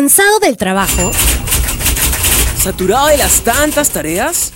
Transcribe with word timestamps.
¿Cansado 0.00 0.38
del 0.38 0.56
trabajo? 0.56 1.10
¿Saturado 2.58 3.08
de 3.08 3.18
las 3.18 3.42
tantas 3.42 3.90
tareas? 3.90 4.50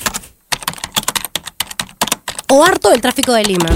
¿O 2.49 2.65
harto 2.65 2.89
del 2.89 3.03
tráfico 3.03 3.35
de 3.35 3.45
Lima? 3.45 3.69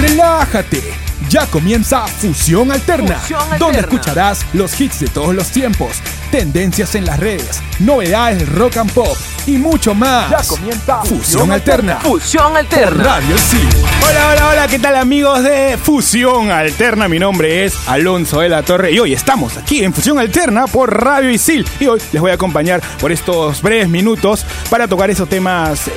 Relájate. 0.00 1.01
Ya 1.32 1.46
comienza 1.46 2.06
Fusión 2.06 2.70
Alterna, 2.70 3.18
donde 3.58 3.78
escucharás 3.78 4.44
los 4.52 4.78
hits 4.78 5.00
de 5.00 5.06
todos 5.06 5.34
los 5.34 5.48
tiempos, 5.48 5.96
tendencias 6.30 6.94
en 6.94 7.06
las 7.06 7.18
redes, 7.18 7.62
novedades 7.78 8.40
del 8.40 8.48
rock 8.48 8.76
and 8.76 8.92
pop 8.92 9.16
y 9.46 9.52
mucho 9.52 9.94
más. 9.94 10.28
Ya 10.28 10.42
comienza 10.46 11.02
Fusión 11.02 11.50
Alterna. 11.50 12.00
Fusión 12.00 12.48
por 12.48 12.58
Alterna. 12.58 13.04
Radio 13.04 13.38
Sí. 13.38 13.66
Hola, 14.06 14.28
hola, 14.30 14.48
hola, 14.50 14.68
¿qué 14.68 14.78
tal 14.78 14.94
amigos 14.94 15.42
de 15.42 15.78
Fusión 15.82 16.50
Alterna? 16.50 17.08
Mi 17.08 17.18
nombre 17.18 17.64
es 17.64 17.78
Alonso 17.86 18.40
de 18.40 18.50
la 18.50 18.62
Torre 18.62 18.92
y 18.92 18.98
hoy 18.98 19.14
estamos 19.14 19.56
aquí 19.56 19.82
en 19.82 19.94
Fusión 19.94 20.18
Alterna 20.18 20.66
por 20.66 21.02
Radio 21.02 21.30
Isil. 21.30 21.66
Y 21.80 21.86
hoy 21.86 21.98
les 22.12 22.20
voy 22.20 22.30
a 22.30 22.34
acompañar 22.34 22.82
por 23.00 23.10
estos 23.10 23.62
breves 23.62 23.88
minutos 23.88 24.44
para 24.68 24.86
tocar 24.86 25.08
esos 25.08 25.30
temas 25.30 25.88
eh, 25.88 25.92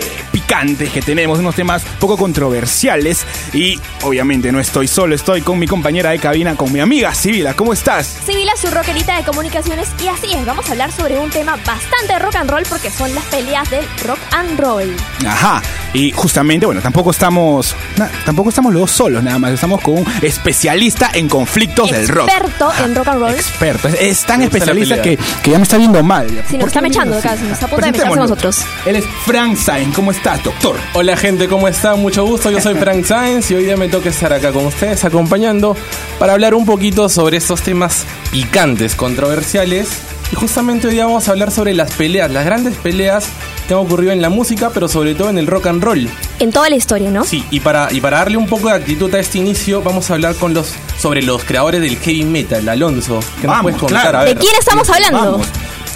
picantes 0.46 0.92
que 0.92 1.02
tenemos, 1.02 1.40
unos 1.40 1.56
temas 1.56 1.82
poco 2.00 2.18
controversiales. 2.18 3.26
Y 3.54 3.80
obviamente 4.04 4.52
no 4.52 4.60
estoy 4.60 4.88
solo, 4.88 5.16
estoy 5.16 5.42
con 5.42 5.58
mi 5.60 5.68
compañera 5.68 6.12
de 6.12 6.20
cabina, 6.20 6.56
con 6.56 6.72
mi 6.72 6.80
amiga 6.80 7.14
Sibila. 7.16 7.54
¿Cómo 7.56 7.74
estás? 7.74 8.06
Sibila, 8.26 8.52
su 8.60 8.70
rockerita 8.70 9.18
de 9.18 9.24
comunicaciones, 9.24 9.88
y 10.04 10.08
así 10.08 10.34
es, 10.34 10.46
vamos 10.46 10.68
a 10.68 10.72
hablar 10.72 10.92
sobre 10.92 11.18
un 11.18 11.30
tema 11.30 11.58
bastante 11.66 12.20
rock 12.20 12.36
and 12.36 12.50
roll 12.50 12.64
porque 12.70 12.90
son 12.92 13.14
las 13.16 13.24
peleas 13.26 13.70
del 13.70 13.86
rock 14.06 14.20
and 14.32 14.60
roll. 14.60 14.96
Ajá. 15.28 15.62
Y 15.94 16.12
justamente, 16.12 16.66
bueno, 16.66 16.82
tampoco 16.82 17.12
estamos, 17.12 17.74
na- 17.98 18.10
tampoco 18.26 18.50
estamos 18.50 18.74
los 18.74 18.82
dos 18.82 18.92
solos, 18.92 19.24
nada 19.24 19.40
más. 19.40 19.54
Estamos 19.54 19.82
con 19.82 20.00
un 20.00 20.06
especialista 20.22 21.10
en 21.14 21.30
conflictos 21.30 21.90
del 21.92 22.08
rock. 22.08 22.30
Experto 22.30 22.72
en 22.84 22.96
rock 22.96 23.08
and 23.08 23.20
roll. 23.22 23.34
Experto. 23.34 23.88
Es, 23.88 23.96
es 24.00 24.26
tan 24.26 24.42
especialista 24.42 25.02
que, 25.02 25.18
que 25.42 25.52
ya 25.52 25.58
me 25.58 25.64
está 25.64 25.78
viendo 25.78 26.04
mal. 26.04 26.28
Sí, 26.48 26.58
¿Por 26.58 26.60
nos 26.60 26.68
está 26.68 26.82
mechando 26.82 27.12
viendo 27.14 27.18
acá, 27.30 27.32
así? 27.32 27.44
nos 27.44 27.54
está 27.54 27.66
a 27.66 27.70
punto 27.70 27.86
de 27.86 27.92
Presentémonos. 27.94 28.30
nosotros. 28.30 28.66
Él 28.86 28.96
es 28.98 29.06
Frank 29.26 29.56
Sain. 29.56 29.92
¿Cómo 29.94 30.12
estás, 30.12 30.35
doctor? 30.44 30.76
Hola 30.94 31.18
gente, 31.18 31.48
¿cómo 31.48 31.68
están? 31.68 32.00
Mucho 32.02 32.26
gusto, 32.26 32.52
yo 32.52 32.60
soy 32.62 32.76
Frank 32.76 33.06
Sainz 33.06 33.52
y 33.52 33.56
hoy 33.56 33.64
día 33.64 33.78
me 33.78 33.88
toca 33.88 34.10
estar 34.10 34.34
acá 34.34 34.52
con 34.52 34.66
ustedes 34.66 35.04
acompañando 35.06 35.76
para 36.20 36.34
hablar 36.34 36.54
un 36.54 36.66
poquito 36.66 37.10
sobre 37.10 37.38
estos 37.38 37.62
temas 37.62 38.06
picantes, 38.32 38.96
controversiales. 38.96 39.90
Y 40.32 40.36
justamente 40.36 40.88
hoy 40.88 40.94
día 40.96 41.06
vamos 41.06 41.28
a 41.28 41.32
hablar 41.32 41.52
sobre 41.52 41.74
las 41.74 41.92
peleas, 41.92 42.32
las 42.32 42.46
grandes 42.46 42.76
peleas 42.78 43.28
que 43.68 43.74
han 43.74 43.80
ocurrido 43.80 44.12
en 44.12 44.22
la 44.22 44.30
música, 44.30 44.72
pero 44.74 44.88
sobre 44.88 45.14
todo 45.14 45.30
en 45.30 45.38
el 45.38 45.48
rock 45.48 45.68
and 45.68 45.84
roll. 45.84 46.10
En 46.40 46.52
toda 46.52 46.70
la 46.70 46.76
historia, 46.76 47.12
¿no? 47.12 47.24
Sí, 47.24 47.44
y 47.52 47.60
para, 47.60 47.92
y 47.92 48.02
para 48.02 48.18
darle 48.18 48.38
un 48.38 48.48
poco 48.48 48.70
de 48.70 48.76
actitud 48.76 49.14
a 49.14 49.20
este 49.20 49.38
inicio, 49.38 49.82
vamos 49.82 50.10
a 50.10 50.16
hablar 50.16 50.36
con 50.36 50.54
los, 50.54 50.74
sobre 51.00 51.22
los 51.22 51.44
creadores 51.44 51.82
del 51.82 51.98
heavy 51.98 52.24
metal, 52.24 52.68
Alonso. 52.68 53.20
¿Qué 53.40 53.48
nos 53.48 53.62
puedes 53.62 53.80
contar? 53.80 54.02
claro. 54.02 54.18
A 54.20 54.26
¿De 54.26 54.36
quién 54.36 54.54
estamos 54.58 54.90
hablando? 54.90 55.20
Vamos. 55.20 55.48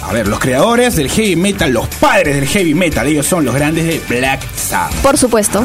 A 0.02 0.12
ver, 0.12 0.28
los 0.28 0.38
creadores 0.38 0.96
del 0.96 1.10
heavy 1.10 1.36
metal, 1.36 1.72
los 1.72 1.86
padres 1.88 2.34
del 2.34 2.46
heavy 2.46 2.74
metal, 2.74 3.06
ellos 3.06 3.26
son 3.26 3.44
los 3.44 3.54
grandes 3.54 3.84
de 3.86 4.00
Black 4.08 4.40
Sabbath. 4.56 4.94
Por 5.02 5.18
supuesto. 5.18 5.62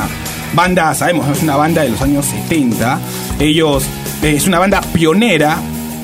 Banda, 0.53 0.93
sabemos, 0.93 1.27
es 1.35 1.43
una 1.43 1.55
banda 1.55 1.83
de 1.83 1.89
los 1.89 2.01
años 2.01 2.25
70. 2.25 2.99
Ellos, 3.39 3.85
eh, 4.21 4.33
es 4.35 4.47
una 4.47 4.59
banda 4.59 4.81
pionera. 4.81 5.57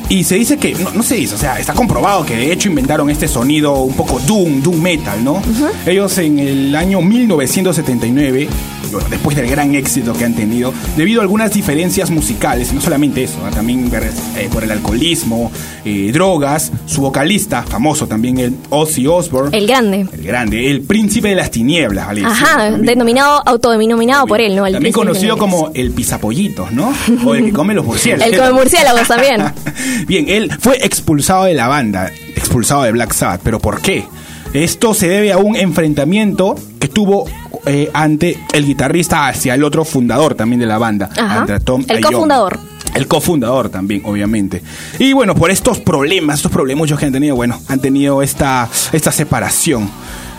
Y 0.10 0.26
se 0.26 0.36
dice 0.36 0.58
que, 0.58 0.74
no, 0.76 0.92
no 0.92 1.04
se 1.04 1.16
dice, 1.16 1.36
o 1.36 1.38
sea, 1.38 1.58
está 1.58 1.74
comprobado 1.74 2.26
que 2.26 2.36
de 2.36 2.52
hecho 2.52 2.68
inventaron 2.68 3.10
este 3.10 3.30
sonido 3.30 3.76
un 3.76 3.94
poco 3.96 4.20
doom, 4.20 4.62
doom 4.62 4.82
metal, 4.82 5.24
¿no? 5.24 5.42
Ellos 5.86 6.18
en 6.18 6.38
el 6.40 6.76
año 6.76 7.02
1979, 7.02 8.50
bueno, 8.92 9.10
después 9.10 9.36
del 9.36 9.48
gran 9.50 9.76
éxito 9.76 10.14
que 10.14 10.26
han 10.26 10.36
tenido, 10.36 10.74
debido 10.96 11.22
a 11.22 11.24
algunas 11.24 11.54
diferencias 11.54 12.10
musicales, 12.10 12.72
y 12.72 12.76
no 12.76 12.82
solamente 12.82 13.24
eso, 13.24 13.40
¿no? 13.44 13.50
también 13.52 13.92
eh, 13.94 14.50
por 14.52 14.64
el 14.64 14.72
alcoholismo, 14.72 15.52
eh, 15.86 16.12
drogas, 16.14 16.72
su 16.86 17.02
vocalista, 17.02 17.64
famoso 17.64 18.08
también 18.08 18.38
el 18.40 18.56
Ozzy 18.70 19.08
Osbourne, 19.08 19.58
El 19.58 19.68
grande. 19.68 20.06
el 20.12 20.24
grande, 20.24 20.70
el 20.70 20.82
príncipe 20.82 21.30
de 21.30 21.36
las 21.36 21.52
tinieblas, 21.52 22.08
¿vale? 22.08 22.26
Ajá, 22.26 22.72
denominado, 22.72 23.42
autodenominado 23.46 24.28
por 24.28 24.42
él, 24.42 24.56
¿no? 24.56 24.66
El 24.66 24.74
también 24.74 24.94
conocido 24.94 25.38
como 25.38 25.72
el 25.74 25.92
pisapollitos, 25.92 26.72
¿no? 26.72 26.94
O 27.26 27.36
el 27.36 27.46
que 27.46 27.54
come 27.54 27.74
los 27.74 27.86
murciélagos. 27.86 28.34
El 28.34 28.40
come 28.40 28.54
murciélagos 28.54 29.08
también. 29.08 29.44
Bien, 30.08 30.28
él 30.28 30.52
fue 30.60 30.78
expulsado 30.86 31.46
de 31.46 31.54
la 31.54 31.68
banda, 31.68 32.12
expulsado 32.36 32.84
de 32.84 32.92
Black 32.92 33.14
Sabbath, 33.14 33.42
pero 33.44 33.60
¿por 33.60 33.82
qué? 33.82 34.06
Esto 34.54 34.94
se 34.94 35.08
debe 35.08 35.32
a 35.32 35.38
un 35.38 35.56
enfrentamiento 35.56 36.56
que 36.80 36.88
tuvo 36.88 37.26
eh, 37.66 37.90
ante 37.94 38.38
el 38.54 38.66
guitarrista 38.66 39.28
hacia 39.28 39.54
el 39.54 39.64
otro 39.64 39.86
fundador 39.86 40.36
también 40.36 40.60
de 40.60 40.66
la 40.66 40.78
banda, 40.78 41.10
Ajá. 41.18 41.60
Tom 41.60 41.86
El 41.88 42.02
cofundador. 42.02 42.60
El 42.94 43.08
cofundador 43.08 43.70
también, 43.70 44.02
obviamente. 44.04 44.62
Y 45.00 45.14
bueno, 45.14 45.36
por 45.36 45.52
estos 45.52 45.80
problemas, 45.80 46.38
estos 46.38 46.52
problemas 46.52 46.92
que 46.92 47.06
han 47.06 47.14
tenido, 47.14 47.36
bueno, 47.36 47.58
han 47.68 47.80
tenido 47.80 48.22
esta, 48.22 48.68
esta 48.92 49.12
separación. 49.12 49.90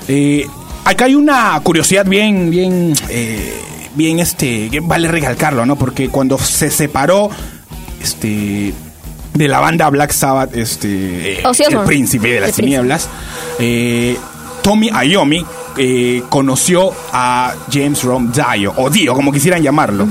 Eh, 0.09 0.47
acá 0.85 1.07
hay 1.07 1.15
una 1.15 1.59
curiosidad 1.63 2.05
bien, 2.05 2.51
bien, 2.51 2.93
eh, 3.09 3.55
bien, 3.95 4.19
este, 4.19 4.69
vale 4.83 5.09
recalcarlo, 5.09 5.65
¿no? 5.65 5.77
Porque 5.77 6.09
cuando 6.11 6.37
se 6.39 6.71
separó, 6.71 7.31
este, 8.03 8.75
de 9.35 9.49
la 9.49 9.61
banda 9.61 9.89
Black 9.91 10.13
Sabbath, 10.13 10.55
este, 10.57 11.41
eh, 11.41 11.43
el 11.43 11.79
príncipe 11.81 12.35
de 12.35 12.41
las 12.41 12.53
tinieblas, 12.53 13.09
eh, 13.59 14.17
Tommy 14.63 14.91
Iommi 14.91 15.45
eh, 15.79 16.23
conoció 16.29 16.93
a 17.13 17.55
James 17.71 18.03
Rom 18.03 18.31
Dio, 18.33 18.73
o 18.77 18.91
Dio, 18.91 19.15
como 19.15 19.33
quisieran 19.33 19.63
llamarlo. 19.63 20.07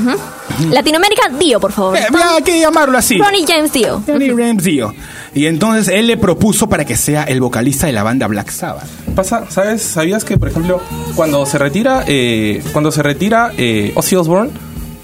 Latinoamérica, 0.69 1.29
Dio, 1.39 1.59
por 1.59 1.71
favor. 1.71 1.97
Eh, 1.97 2.05
hay 2.13 2.43
que 2.43 2.59
llamarlo 2.59 2.97
así. 2.97 3.17
Ronnie 3.17 3.45
James 3.47 3.71
Dio. 3.71 4.01
Johnny 4.05 4.29
Rams 4.29 4.63
Dio. 4.63 4.93
Y 5.33 5.45
entonces 5.45 5.87
él 5.87 6.07
le 6.07 6.17
propuso 6.17 6.67
para 6.67 6.85
que 6.85 6.97
sea 6.97 7.23
el 7.23 7.39
vocalista 7.39 7.87
de 7.87 7.93
la 7.93 8.03
banda 8.03 8.27
Black 8.27 8.49
Sabbath. 8.49 8.87
Pasa, 9.15 9.45
¿sabes? 9.49 9.81
¿Sabías 9.81 10.23
que, 10.25 10.37
por 10.37 10.49
ejemplo, 10.49 10.81
cuando 11.15 11.45
se 11.45 11.57
retira, 11.57 12.03
eh, 12.07 12.61
cuando 12.73 12.91
se 12.91 13.01
retira 13.01 13.51
eh, 13.57 13.91
Ozzy 13.95 14.15
Osbourne, 14.15 14.51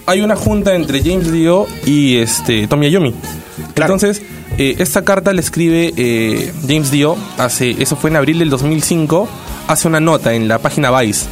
hay 0.07 0.21
una 0.21 0.35
junta 0.35 0.73
entre 0.75 1.03
James 1.03 1.31
Dio 1.31 1.67
y 1.85 2.17
este 2.17 2.65
Tommy 2.67 2.89
Iommi? 2.89 3.13
Claro. 3.75 3.93
Entonces, 3.93 4.23
eh, 4.57 4.75
esta 4.79 5.03
carta 5.03 5.33
le 5.33 5.41
escribe 5.41 5.93
eh, 5.97 6.51
James 6.67 6.89
Dio 6.89 7.15
hace, 7.37 7.75
eso 7.81 7.95
fue 7.95 8.09
en 8.09 8.15
abril 8.15 8.39
del 8.39 8.49
2005, 8.49 9.27
hace 9.67 9.87
una 9.87 9.99
nota 9.99 10.33
en 10.33 10.47
la 10.47 10.57
página 10.59 10.97
Vice, 10.99 11.25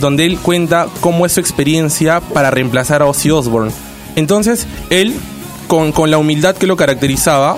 donde 0.00 0.26
él 0.26 0.38
cuenta 0.38 0.86
cómo 1.00 1.26
es 1.26 1.32
su 1.32 1.40
experiencia 1.40 2.20
para 2.20 2.50
reemplazar 2.50 3.02
a 3.02 3.06
Ozzy 3.06 3.30
Osbourne. 3.30 3.72
Entonces, 4.14 4.66
él, 4.90 5.14
con, 5.66 5.90
con 5.92 6.10
la 6.10 6.18
humildad 6.18 6.54
que 6.56 6.66
lo 6.66 6.76
caracterizaba, 6.76 7.56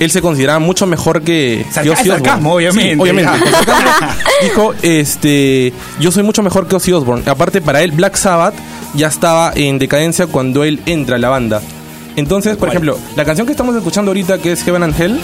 él 0.00 0.10
se 0.10 0.20
consideraba 0.20 0.58
mucho 0.58 0.86
mejor 0.86 1.22
que, 1.22 1.64
Sarca- 1.70 1.92
Ozzy 1.92 2.08
sarcasmo, 2.08 2.54
Osbourne. 2.54 2.68
obviamente. 2.70 2.94
Sí, 2.94 3.00
obviamente. 3.00 3.32
Ya. 3.32 3.40
con 3.64 3.64
sarcasmo. 3.64 4.22
Dijo, 4.42 4.74
este, 4.82 5.72
yo 6.00 6.10
soy 6.10 6.22
mucho 6.24 6.42
mejor 6.42 6.66
que 6.66 6.76
Ozzy 6.76 6.92
Osbourne. 6.92 7.22
Aparte, 7.30 7.60
para 7.62 7.82
él, 7.82 7.92
Black 7.92 8.16
Sabbath 8.16 8.54
ya 8.96 9.08
estaba 9.08 9.52
en 9.54 9.78
decadencia 9.78 10.26
cuando 10.26 10.64
él 10.64 10.80
entra 10.86 11.16
a 11.16 11.18
la 11.18 11.28
banda. 11.28 11.60
Entonces, 12.16 12.56
por 12.56 12.70
ejemplo, 12.70 12.98
la 13.14 13.24
canción 13.26 13.46
que 13.46 13.52
estamos 13.52 13.76
escuchando 13.76 14.10
ahorita, 14.10 14.38
que 14.38 14.52
es 14.52 14.64
Heaven 14.64 14.82
and 14.82 15.00
Hell, 15.00 15.20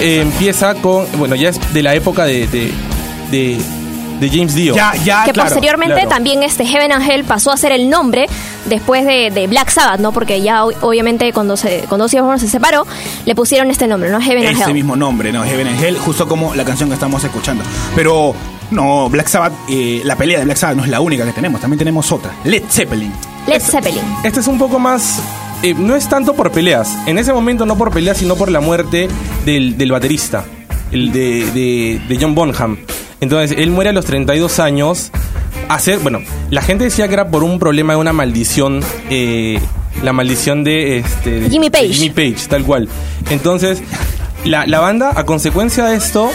eh, 0.00 0.20
empieza 0.20 0.74
con, 0.76 1.06
bueno, 1.18 1.34
ya 1.34 1.48
es 1.48 1.74
de 1.74 1.82
la 1.82 1.94
época 1.94 2.24
de, 2.24 2.46
de, 2.46 2.70
de, 3.32 3.58
de 4.20 4.28
James 4.30 4.54
Dio. 4.54 4.74
ya, 4.74 4.92
ya, 5.04 5.24
que 5.24 5.32
claro, 5.32 5.48
posteriormente 5.48 5.94
claro. 5.94 6.08
también 6.08 6.42
este 6.42 6.64
Heaven 6.64 6.92
and 6.92 7.08
Hell 7.10 7.24
pasó 7.24 7.50
a 7.52 7.56
ser 7.56 7.72
el 7.72 7.90
nombre 7.90 8.26
después 8.66 9.04
de, 9.04 9.30
de 9.30 9.46
Black 9.46 9.70
Sabbath, 9.70 10.00
¿no? 10.00 10.12
Porque 10.12 10.40
ya 10.42 10.64
obviamente 10.64 11.32
cuando 11.32 11.56
se 11.56 11.84
cuando 11.88 12.06
Ozzy 12.06 12.18
Osbourne 12.18 12.40
se 12.40 12.48
separó, 12.48 12.86
le 13.26 13.34
pusieron 13.34 13.70
este 13.70 13.86
nombre, 13.86 14.10
¿no? 14.10 14.20
Heaven 14.20 14.46
and 14.46 14.56
Ese 14.56 14.64
Hell. 14.64 14.74
mismo 14.74 14.96
nombre, 14.96 15.32
¿no? 15.32 15.44
Heaven 15.44 15.66
and 15.68 15.82
Hell, 15.82 15.98
justo 15.98 16.26
como 16.28 16.54
la 16.54 16.64
canción 16.64 16.88
que 16.88 16.94
estamos 16.94 17.22
escuchando. 17.24 17.62
Pero, 17.94 18.34
no, 18.70 19.08
Black 19.10 19.28
Sabbath, 19.28 19.52
eh, 19.68 20.00
la 20.04 20.16
pelea 20.16 20.38
de 20.38 20.44
Black 20.44 20.56
Sabbath 20.56 20.76
no 20.76 20.84
es 20.84 20.90
la 20.90 21.00
única 21.00 21.24
que 21.24 21.32
tenemos, 21.32 21.60
también 21.60 21.78
tenemos 21.78 22.10
otra. 22.12 22.32
Led 22.44 22.62
Zeppelin. 22.70 23.12
Led 23.46 23.60
Zeppelin. 23.60 24.02
Este 24.24 24.40
es 24.40 24.46
un 24.46 24.58
poco 24.58 24.78
más. 24.78 25.20
eh, 25.62 25.74
no 25.76 25.94
es 25.96 26.08
tanto 26.08 26.34
por 26.34 26.50
peleas. 26.50 26.96
En 27.06 27.18
ese 27.18 27.32
momento 27.32 27.66
no 27.66 27.76
por 27.76 27.90
peleas, 27.90 28.16
sino 28.18 28.34
por 28.36 28.50
la 28.50 28.60
muerte 28.60 29.08
del, 29.44 29.76
del 29.76 29.92
baterista, 29.92 30.44
el 30.92 31.12
de, 31.12 31.44
de, 31.52 32.00
de 32.08 32.18
John 32.20 32.34
Bonham. 32.34 32.78
Entonces, 33.24 33.56
él 33.58 33.70
muere 33.70 33.90
a 33.90 33.92
los 33.92 34.04
32 34.04 34.60
años. 34.60 35.10
Hacer, 35.68 35.98
bueno, 35.98 36.20
la 36.50 36.62
gente 36.62 36.84
decía 36.84 37.08
que 37.08 37.14
era 37.14 37.28
por 37.28 37.42
un 37.42 37.58
problema 37.58 37.94
de 37.94 37.98
una 37.98 38.12
maldición. 38.12 38.80
eh, 39.10 39.58
la 40.02 40.12
maldición 40.12 40.62
de, 40.64 40.98
este, 40.98 41.40
de- 41.40 41.48
Jimmy 41.50 41.70
Page. 41.70 41.88
Jimmy 41.94 42.10
Page, 42.10 42.46
tal 42.48 42.64
cual. 42.64 42.88
Entonces, 43.30 43.80
la, 44.44 44.66
la 44.66 44.80
banda, 44.80 45.12
a 45.14 45.24
consecuencia 45.24 45.86
de 45.86 45.96
esto, 45.96 46.30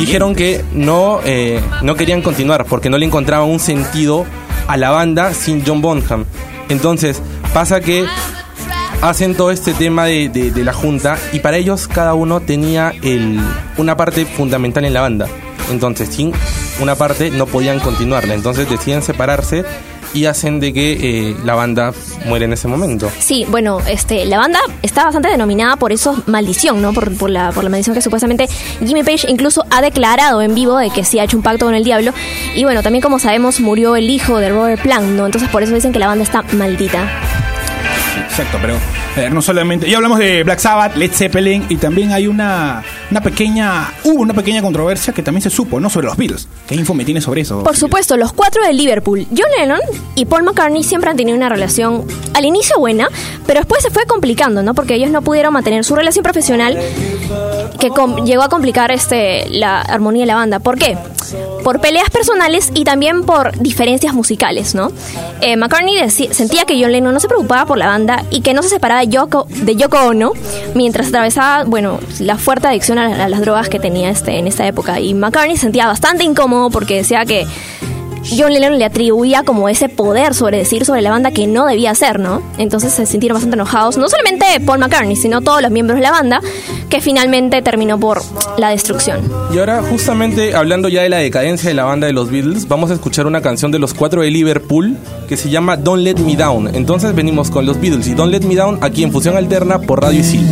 dijeron 0.00 0.34
que 0.34 0.62
no, 0.72 1.20
eh, 1.24 1.60
no 1.82 1.94
querían 1.94 2.20
continuar 2.20 2.66
porque 2.66 2.90
no 2.90 2.98
le 2.98 3.06
encontraban 3.06 3.48
un 3.48 3.60
sentido 3.60 4.26
a 4.66 4.76
la 4.76 4.90
banda 4.90 5.32
sin 5.32 5.64
John 5.64 5.80
Bonham. 5.80 6.24
Entonces, 6.68 7.22
pasa 7.54 7.80
que 7.80 8.04
hacen 9.00 9.34
todo 9.34 9.50
este 9.52 9.72
tema 9.72 10.04
de, 10.04 10.28
de- 10.28 10.50
de 10.50 10.64
la 10.64 10.72
junta 10.74 11.16
y 11.32 11.38
para 11.38 11.56
ellos 11.56 11.86
cada 11.88 12.12
uno 12.14 12.40
tenía 12.40 12.92
el, 13.02 13.40
una 13.78 13.96
parte 13.96 14.26
fundamental 14.26 14.84
en 14.84 14.92
la 14.92 15.00
banda. 15.02 15.28
Entonces, 15.70 16.08
sin 16.08 16.32
una 16.80 16.94
parte 16.94 17.30
no 17.30 17.46
podían 17.46 17.80
continuarla. 17.80 18.34
Entonces 18.34 18.68
deciden 18.68 19.02
separarse 19.02 19.64
y 20.14 20.24
hacen 20.24 20.60
de 20.60 20.72
que 20.72 20.92
eh, 20.92 21.36
la 21.44 21.54
banda 21.54 21.92
muere 22.24 22.46
en 22.46 22.52
ese 22.52 22.68
momento. 22.68 23.10
Sí, 23.18 23.44
bueno, 23.48 23.80
este, 23.86 24.24
la 24.24 24.38
banda 24.38 24.60
está 24.82 25.04
bastante 25.04 25.28
denominada 25.28 25.76
por 25.76 25.92
eso 25.92 26.22
maldición, 26.26 26.80
¿no? 26.80 26.92
Por, 26.92 27.14
por 27.16 27.30
la, 27.30 27.52
por 27.52 27.64
la 27.64 27.70
maldición 27.70 27.94
que 27.94 28.02
supuestamente 28.02 28.48
Jimmy 28.84 29.02
Page 29.02 29.26
incluso 29.28 29.64
ha 29.70 29.82
declarado 29.82 30.40
en 30.42 30.54
vivo 30.54 30.78
de 30.78 30.90
que 30.90 31.04
sí 31.04 31.18
ha 31.18 31.24
hecho 31.24 31.36
un 31.36 31.42
pacto 31.42 31.66
con 31.66 31.74
el 31.74 31.84
diablo. 31.84 32.12
Y 32.54 32.64
bueno, 32.64 32.82
también 32.82 33.02
como 33.02 33.18
sabemos 33.18 33.60
murió 33.60 33.96
el 33.96 34.08
hijo 34.08 34.38
de 34.38 34.48
Robert 34.48 34.80
Plant, 34.80 35.08
¿no? 35.08 35.26
Entonces 35.26 35.50
por 35.50 35.62
eso 35.62 35.74
dicen 35.74 35.92
que 35.92 35.98
la 35.98 36.06
banda 36.06 36.24
está 36.24 36.42
maldita. 36.52 37.08
Exacto, 38.28 38.58
pero 38.60 38.76
eh, 39.16 39.30
no 39.30 39.40
solamente. 39.40 39.88
Ya 39.88 39.96
hablamos 39.96 40.18
de 40.18 40.42
Black 40.42 40.58
Sabbath, 40.58 40.96
Led 40.96 41.12
Zeppelin 41.12 41.66
y 41.68 41.76
también 41.76 42.12
hay 42.12 42.26
una, 42.26 42.82
una 43.10 43.20
pequeña. 43.20 43.92
Hubo 44.04 44.22
una 44.22 44.34
pequeña 44.34 44.62
controversia 44.62 45.12
que 45.12 45.22
también 45.22 45.42
se 45.42 45.50
supo, 45.50 45.80
¿no? 45.80 45.90
Sobre 45.90 46.06
los 46.06 46.16
Beatles. 46.16 46.48
¿Qué 46.66 46.74
info 46.74 46.94
me 46.94 47.04
tiene 47.04 47.20
sobre 47.20 47.42
eso? 47.42 47.62
Por 47.62 47.76
supuesto, 47.76 48.16
los 48.16 48.32
cuatro 48.32 48.64
de 48.64 48.72
Liverpool, 48.72 49.26
John 49.30 49.50
Lennon 49.58 49.80
y 50.14 50.24
Paul 50.24 50.44
McCartney 50.44 50.82
siempre 50.82 51.10
han 51.10 51.16
tenido 51.16 51.36
una 51.36 51.48
relación 51.48 52.04
al 52.34 52.44
inicio 52.44 52.78
buena, 52.78 53.08
pero 53.46 53.60
después 53.60 53.82
se 53.82 53.90
fue 53.90 54.04
complicando, 54.06 54.62
¿no? 54.62 54.74
Porque 54.74 54.94
ellos 54.94 55.10
no 55.10 55.22
pudieron 55.22 55.52
mantener 55.52 55.84
su 55.84 55.94
relación 55.94 56.22
profesional 56.22 56.78
que 57.78 57.90
llegó 58.24 58.42
a 58.42 58.48
complicar 58.48 58.90
este 58.90 59.48
la 59.50 59.80
armonía 59.80 60.22
de 60.22 60.26
la 60.26 60.34
banda. 60.34 60.58
¿Por 60.58 60.78
qué? 60.78 60.96
Por 61.62 61.80
peleas 61.80 62.10
personales 62.10 62.70
y 62.74 62.84
también 62.84 63.24
por 63.24 63.56
diferencias 63.58 64.14
musicales, 64.14 64.74
¿no? 64.74 64.92
Eh, 65.40 65.56
McCartney 65.56 66.10
sentía 66.10 66.64
que 66.64 66.80
John 66.80 66.92
Lennon 66.92 67.12
no 67.12 67.20
se 67.20 67.28
preocupaba 67.28 67.66
por 67.66 67.78
la 67.78 67.86
banda 67.86 68.24
y 68.30 68.40
que 68.40 68.54
no 68.54 68.62
se 68.62 68.68
separaba 68.68 69.00
de 69.00 69.08
Yoko, 69.08 69.46
de 69.48 69.76
Yoko 69.76 69.98
Ono 70.06 70.32
mientras 70.74 71.08
atravesaba, 71.08 71.64
bueno, 71.64 71.98
la 72.20 72.36
fuerte 72.36 72.68
adicción 72.68 72.95
a, 72.98 73.24
a 73.24 73.28
las 73.28 73.40
drogas 73.40 73.68
que 73.68 73.78
tenía 73.78 74.10
este, 74.10 74.38
en 74.38 74.46
esta 74.46 74.66
época. 74.66 75.00
Y 75.00 75.14
McCartney 75.14 75.56
se 75.56 75.62
sentía 75.62 75.86
bastante 75.86 76.24
incómodo 76.24 76.70
porque 76.70 76.96
decía 76.96 77.24
que 77.24 77.46
John 78.36 78.52
Lennon 78.52 78.78
le 78.78 78.84
atribuía 78.84 79.44
como 79.44 79.68
ese 79.68 79.88
poder 79.88 80.34
sobre 80.34 80.58
decir 80.58 80.84
sobre 80.84 81.00
la 81.00 81.10
banda 81.10 81.30
que 81.30 81.46
no 81.46 81.66
debía 81.66 81.92
hacer, 81.92 82.18
¿no? 82.18 82.42
Entonces 82.58 82.92
se 82.92 83.06
sintieron 83.06 83.36
bastante 83.36 83.54
enojados, 83.54 83.96
no 83.98 84.08
solamente 84.08 84.46
Paul 84.64 84.80
McCartney, 84.80 85.16
sino 85.16 85.42
todos 85.42 85.62
los 85.62 85.70
miembros 85.70 85.96
de 85.96 86.02
la 86.02 86.10
banda, 86.10 86.40
que 86.88 87.00
finalmente 87.00 87.62
terminó 87.62 87.98
por 87.98 88.22
la 88.58 88.70
destrucción. 88.70 89.20
Y 89.54 89.58
ahora, 89.58 89.82
justamente 89.82 90.54
hablando 90.54 90.88
ya 90.88 91.02
de 91.02 91.08
la 91.08 91.18
decadencia 91.18 91.68
de 91.68 91.74
la 91.74 91.84
banda 91.84 92.06
de 92.06 92.12
los 92.12 92.30
Beatles, 92.30 92.66
vamos 92.66 92.90
a 92.90 92.94
escuchar 92.94 93.26
una 93.26 93.42
canción 93.42 93.70
de 93.70 93.78
los 93.78 93.94
cuatro 93.94 94.22
de 94.22 94.30
Liverpool 94.30 94.96
que 95.28 95.36
se 95.36 95.48
llama 95.48 95.76
Don't 95.76 96.02
Let 96.02 96.16
Me 96.16 96.36
Down. 96.36 96.74
Entonces 96.74 97.14
venimos 97.14 97.50
con 97.50 97.64
los 97.64 97.80
Beatles 97.80 98.08
y 98.08 98.14
Don't 98.14 98.32
Let 98.32 98.40
Me 98.40 98.56
Down 98.56 98.78
aquí 98.80 99.04
en 99.04 99.12
Fusión 99.12 99.36
Alterna 99.36 99.78
por 99.78 100.02
Radio 100.02 100.20
Isil. 100.20 100.44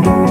Don't 0.00 0.21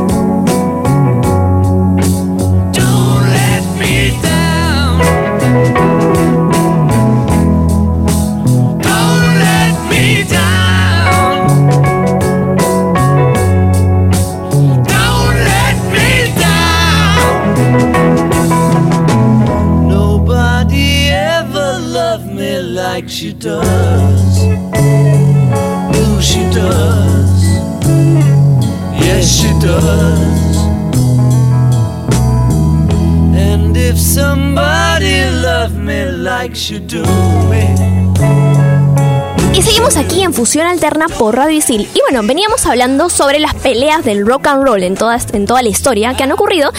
Alterna 40.81 41.09
por 41.09 41.35
Radio 41.35 41.55
Isil. 41.55 41.81
Y 41.93 41.99
bueno, 42.09 42.25
veníamos 42.27 42.65
hablando 42.65 43.07
sobre 43.09 43.39
las 43.39 43.53
peleas 43.53 44.03
del 44.03 44.25
rock 44.25 44.47
and 44.47 44.63
roll 44.63 44.81
en 44.81 44.95
toda, 44.95 45.15
en 45.31 45.45
toda 45.45 45.61
la 45.61 45.69
historia 45.69 46.15
que 46.15 46.23
han 46.23 46.31
ocurrido. 46.31 46.71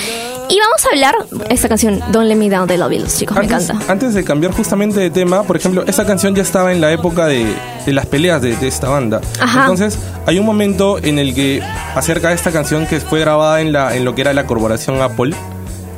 Y 0.49 0.58
vamos 0.58 0.84
a 0.84 0.88
hablar 0.93 1.14
esta 1.49 1.69
canción, 1.69 2.00
Don't 2.10 2.26
Let 2.26 2.34
Me 2.34 2.50
Down 2.50 2.66
de 2.66 2.78
los 2.78 2.90
Beatles, 2.90 3.16
chicos, 3.16 3.37
me 3.38 3.44
encanta. 3.44 3.78
antes 3.87 4.12
de 4.14 4.25
cambiar 4.25 4.52
justamente 4.54 4.99
de 4.99 5.10
tema, 5.10 5.44
por 5.44 5.56
ejemplo, 5.56 5.84
esta 5.87 6.04
canción 6.04 6.34
ya 6.34 6.43
estaba 6.43 6.72
en 6.72 6.81
la 6.81 6.90
época 6.90 7.26
de, 7.26 7.46
de 7.87 7.93
las 7.93 8.06
peleas 8.06 8.43
de, 8.43 8.56
de 8.56 8.66
esta 8.66 8.88
banda. 8.88 9.20
Ajá. 9.40 9.60
Entonces, 9.60 9.96
hay 10.26 10.40
un 10.40 10.46
momento 10.46 10.98
en 10.98 11.20
el 11.20 11.32
que 11.32 11.62
acerca 11.94 12.31
de 12.31 12.34
esta 12.34 12.50
canción 12.50 12.88
que 12.88 12.98
fue 12.98 13.20
grabada 13.20 13.60
en, 13.60 13.72
la, 13.72 13.94
en 13.94 14.05
lo 14.05 14.16
que 14.16 14.22
era 14.22 14.32
la 14.32 14.48
corporación 14.48 15.00
Apple, 15.00 15.32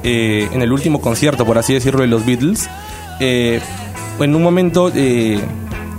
eh, 0.03 0.47
en 0.53 0.61
el 0.61 0.75
último 0.75 1.01
concierto, 1.01 1.47
por 1.47 1.57
así 1.57 1.73
decirlo, 1.73 2.03
de 2.03 2.09
los 2.09 2.27
Beatles. 2.27 2.69
eh, 3.19 3.63
en 4.21 4.37
un 4.37 4.43
momento, 4.45 4.93
eh, 4.95 5.41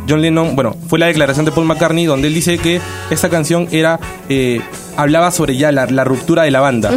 John 0.07 0.21
Lennon, 0.21 0.55
bueno, 0.55 0.75
fue 0.87 0.99
la 0.99 1.07
declaración 1.07 1.45
de 1.45 1.51
Paul 1.51 1.65
McCartney 1.65 2.05
donde 2.05 2.27
él 2.27 2.33
dice 2.33 2.57
que 2.57 2.79
esta 3.09 3.29
canción 3.29 3.67
era 3.71 3.99
eh, 4.29 4.61
hablaba 4.97 5.31
sobre 5.31 5.57
ya 5.57 5.71
la, 5.71 5.85
la 5.87 6.03
ruptura 6.03 6.43
de 6.43 6.51
la 6.51 6.59
banda. 6.61 6.91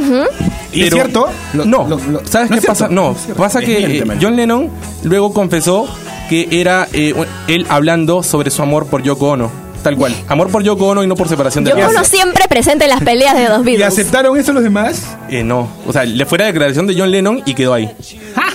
¿Y 0.73 0.83
es 0.83 0.91
Pero- 0.91 0.97
cierto? 0.97 1.29
Lo- 1.55 1.65
no, 1.65 1.89
lo- 1.89 1.97
lo- 1.99 2.27
¿sabes 2.27 2.51
no 2.51 2.57
qué 2.57 2.61
es 2.61 2.67
pasa? 2.67 2.89
No, 2.89 3.13
es 3.13 3.35
pasa 3.37 3.61
que 3.61 3.99
eh. 3.99 4.05
John 4.21 4.37
Lennon 4.37 4.69
luego 5.05 5.33
confesó 5.33 5.89
que 6.29 6.47
era 6.51 6.87
eh, 6.93 7.15
él 7.47 7.65
hablando 7.71 8.23
sobre 8.23 8.51
su 8.51 8.61
amor 8.63 8.87
por 8.87 9.03
Yoko 9.03 9.31
Ono. 9.31 9.51
Tal 9.83 9.97
cual. 9.97 10.15
Amor 10.27 10.51
por 10.51 10.63
Yoko 10.63 10.89
Ono 10.89 11.03
y 11.05 11.07
no 11.07 11.15
por 11.15 11.29
separación 11.29 11.63
de 11.65 11.71
Yo 11.71 11.77
la 11.79 11.89
uno 11.89 12.05
siempre 12.05 12.47
presente 12.49 12.85
en 12.85 12.91
las 12.91 13.01
peleas 13.03 13.35
de 13.37 13.49
los 13.49 13.61
¿Y 13.61 13.65
Beatles. 13.65 13.87
aceptaron 13.87 14.37
eso 14.37 14.53
los 14.53 14.63
demás? 14.65 15.17
Eh, 15.31 15.43
no. 15.45 15.69
O 15.87 15.93
sea, 15.93 16.05
le 16.05 16.27
fue 16.27 16.37
la 16.37 16.47
declaración 16.47 16.87
de 16.89 16.95
John 16.99 17.11
Lennon 17.11 17.43
y 17.47 17.55
quedó 17.55 17.73
ahí. 17.75 17.89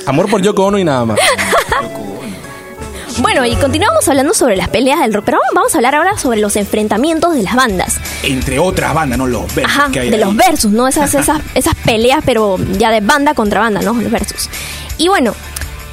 Amor 0.05 0.29
por 0.29 0.41
Yoko 0.41 0.65
Ono 0.65 0.77
y 0.77 0.83
nada 0.83 1.05
más. 1.05 1.17
Bueno, 3.19 3.45
y 3.45 3.55
continuamos 3.55 4.07
hablando 4.09 4.33
sobre 4.33 4.55
las 4.57 4.69
peleas 4.69 4.99
del 5.01 5.13
rock, 5.13 5.25
pero 5.25 5.39
vamos 5.53 5.73
a 5.75 5.77
hablar 5.77 5.95
ahora 5.95 6.17
sobre 6.17 6.39
los 6.39 6.55
enfrentamientos 6.55 7.33
de 7.35 7.43
las 7.43 7.55
bandas. 7.55 7.97
Entre 8.23 8.59
otras 8.59 8.93
bandas, 8.93 9.17
no 9.19 9.27
los 9.27 9.53
versos 9.53 9.71
Ajá, 9.77 9.91
que 9.91 9.99
hay 9.99 10.09
de 10.09 10.15
ahí. 10.17 10.21
los 10.23 10.35
versus, 10.35 10.71
¿no? 10.71 10.87
Esas, 10.87 11.13
esas, 11.15 11.41
esas 11.53 11.75
peleas, 11.85 12.21
pero 12.25 12.57
ya 12.77 12.89
de 12.91 13.01
banda 13.01 13.33
contra 13.33 13.59
banda, 13.59 13.81
¿no? 13.81 13.93
Los 13.93 14.11
versus. 14.11 14.49
Y 14.97 15.07
bueno, 15.09 15.35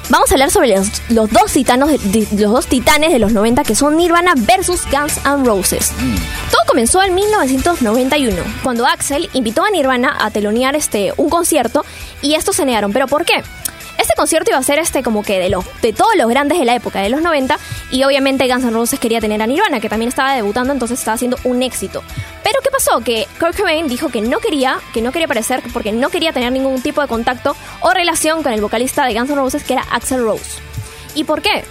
vamos 0.09 0.31
a 0.31 0.35
hablar 0.35 0.51
sobre 0.51 0.75
los, 0.77 0.89
los 1.11 1.31
dos 1.31 1.53
titanos, 1.53 1.91
de- 1.91 2.27
los 2.39 2.53
dos 2.53 2.67
titanes 2.67 3.13
de 3.13 3.19
los 3.19 3.33
90 3.33 3.65
que 3.65 3.75
son 3.75 3.97
Nirvana 3.97 4.33
versus 4.37 4.83
Guns 4.91 5.19
N' 5.25 5.45
Roses. 5.45 5.93
Todo 6.51 6.63
comenzó 6.67 7.03
en 7.03 7.15
1991, 7.15 8.37
cuando 8.63 8.87
Axel 8.87 9.29
invitó 9.35 9.65
a 9.65 9.71
Nirvana 9.71 10.17
a 10.21 10.31
telonear 10.31 10.75
este, 10.75 11.13
un 11.17 11.29
concierto 11.29 11.85
y 12.23 12.35
estos 12.35 12.57
se 12.57 12.65
negaron. 12.65 12.93
¿Pero 12.93 13.07
por 13.09 13.25
qué? 13.25 13.43
Concierto 14.21 14.51
iba 14.51 14.59
a 14.59 14.63
ser 14.63 14.79
este 14.79 15.03
como 15.03 15.23
que 15.23 15.39
de 15.39 15.49
los 15.49 15.65
de 15.81 15.95
todos 15.95 16.15
los 16.15 16.29
grandes 16.29 16.59
de 16.59 16.67
la 16.67 16.75
época 16.75 17.01
de 17.01 17.09
los 17.09 17.23
90 17.23 17.59
y 17.91 18.05
obviamente 18.05 18.47
Guns 18.49 18.65
N' 18.65 18.71
Roses 18.71 19.01
quería 19.01 19.19
tener 19.19 19.41
a 19.41 19.47
Nirvana 19.47 19.81
que 19.81 19.89
también 19.89 20.11
estaba 20.11 20.35
debutando 20.35 20.75
entonces 20.75 20.99
estaba 20.99 21.15
haciendo 21.15 21.39
un 21.45 21.63
éxito. 21.63 22.03
Pero 22.45 22.59
qué 22.63 22.69
pasó 22.71 23.01
que 23.01 23.27
Kurt 23.41 23.57
Cobain 23.57 23.89
dijo 23.89 24.11
que 24.11 24.21
no 24.21 24.39
quería 24.41 24.79
que 24.93 25.01
no 25.01 25.11
quería 25.11 25.25
aparecer 25.25 25.63
porque 25.73 25.91
no 25.91 26.11
quería 26.11 26.35
tener 26.35 26.53
ningún 26.53 26.83
tipo 26.83 27.01
de 27.01 27.09
contacto 27.09 27.57
o 27.81 27.95
relación 27.95 28.43
con 28.43 28.53
el 28.53 28.61
vocalista 28.61 29.07
de 29.07 29.15
Guns 29.15 29.31
N' 29.31 29.37
Roses 29.37 29.65
que 29.65 29.73
era 29.73 29.87
Axel 29.91 30.23
Rose. 30.23 30.61
¿Y 31.15 31.25
por 31.25 31.41
qué? 31.41 31.65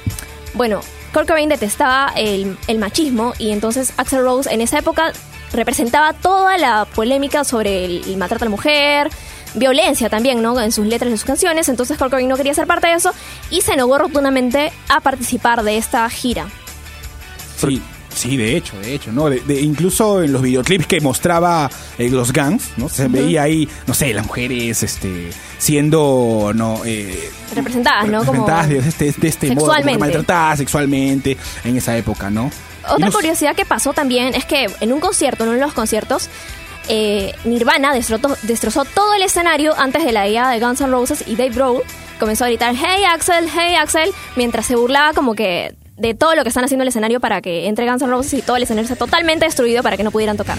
Bueno, 0.56 0.82
Kurt 1.14 1.28
Cobain 1.28 1.50
detestaba 1.50 2.14
el, 2.16 2.58
machismo 2.80 3.34
y 3.38 3.52
entonces 3.52 3.94
Axel 3.98 4.24
Rose 4.24 4.52
en 4.52 4.62
esa 4.62 4.80
época 4.80 5.14
representaba 5.54 6.14
toda 6.14 6.58
la 6.58 6.86
polémica 6.86 7.44
sobre 7.44 7.86
el 7.86 8.18
maltrato 8.18 8.46
a 8.46 8.48
la 8.48 8.52
mujer, 8.52 9.10
violencia 9.56 10.10
también, 10.10 10.42
¿no? 10.42 10.60
En 10.60 10.72
sus 10.72 10.86
letras 10.86 11.10
y 11.10 11.18
sus 11.18 11.26
canciones. 11.26 11.70
Entonces 11.70 11.98
Kurt 11.98 12.10
Cobain 12.12 12.28
no 12.30 12.38
quería 12.38 12.54
ser 12.54 12.68
parte 12.68 12.88
de 12.88 12.94
eso 12.94 13.12
y 13.50 13.62
se 13.62 13.76
negó 13.76 13.98
rotundamente 13.98 14.72
a 14.88 15.00
participar 15.02 15.64
de 15.64 15.78
esta 15.78 16.10
gira. 16.10 16.48
Sí, 17.58 17.82
sí, 18.14 18.38
de 18.38 18.56
hecho, 18.56 18.80
de 18.80 18.94
hecho, 18.94 19.12
¿no? 19.12 19.30
De, 19.30 19.40
de- 19.42 19.60
incluso 19.62 20.24
en 20.24 20.32
los 20.32 20.42
videoclips 20.42 20.88
que 20.88 21.02
mostraba 21.02 21.70
eh, 21.98 22.10
los 22.10 22.32
gangs, 22.32 22.70
¿no? 22.78 22.88
Se 22.90 23.08
veía 23.08 23.44
ahí, 23.44 23.68
no 23.86 23.94
sé, 23.94 24.14
las 24.14 24.26
mujeres 24.26 24.82
este, 24.84 25.32
siendo, 25.58 26.52
¿no? 26.56 26.82
Eh, 26.86 27.30
Representadas, 27.56 28.08
¿no? 28.08 28.20
Como 28.24 28.46
representadas 28.48 28.70
de 28.70 28.78
este, 29.08 29.12
de 29.20 29.28
este 29.28 29.48
modo, 29.50 29.66
sexualmente. 29.66 30.00
maltratadas 30.00 30.58
sexualmente 30.60 31.38
en 31.66 31.78
esa 31.78 31.98
época, 31.98 32.30
¿no? 32.30 32.50
Otra 32.90 33.08
nos- 33.08 33.16
curiosidad 33.16 33.56
que 33.56 33.66
pasó 33.66 33.92
también 33.94 34.34
es 34.36 34.46
que 34.46 34.68
en 34.80 34.94
un 34.94 35.00
concierto, 35.02 35.44
en 35.44 35.50
uno 35.50 35.60
de 35.60 35.66
los 35.66 35.74
conciertos, 35.74 36.30
eh, 36.90 37.34
Nirvana 37.46 37.94
destrozó, 37.94 38.36
destrozó 38.44 38.84
todo 38.84 39.14
el 39.14 39.22
escenario 39.22 39.74
antes 39.78 40.04
de 40.04 40.12
la 40.12 40.28
llegada 40.28 40.52
de 40.52 40.60
Guns 40.60 40.82
N' 40.82 40.92
Roses 40.92 41.24
y 41.28 41.36
Dave 41.36 41.52
Grohl 41.52 41.84
comenzó 42.20 42.46
a 42.46 42.48
gritar 42.48 42.76
Hey 42.76 43.04
Axel, 43.14 43.48
Hey 43.48 43.76
Axel, 43.76 44.12
mientras 44.36 44.66
se 44.66 44.76
burlaba 44.76 45.14
como 45.14 45.36
que 45.36 45.76
de 45.98 46.14
todo 46.14 46.36
lo 46.36 46.44
que 46.44 46.50
están 46.50 46.64
haciendo 46.64 46.84
en 46.84 46.88
el 46.88 46.90
escenario 46.90 47.20
para 47.20 47.42
que 47.42 47.68
entre 47.68 47.90
Guns 47.90 48.02
N' 48.02 48.10
Roses 48.10 48.34
y 48.34 48.42
todo 48.42 48.58
el 48.58 48.64
escenario 48.64 48.88
sea 48.88 48.98
totalmente 48.98 49.46
destruido 49.46 49.84
para 49.84 49.98
que 49.98 50.04
no 50.04 50.12
pudieran 50.12 50.36
tocar. 50.36 50.58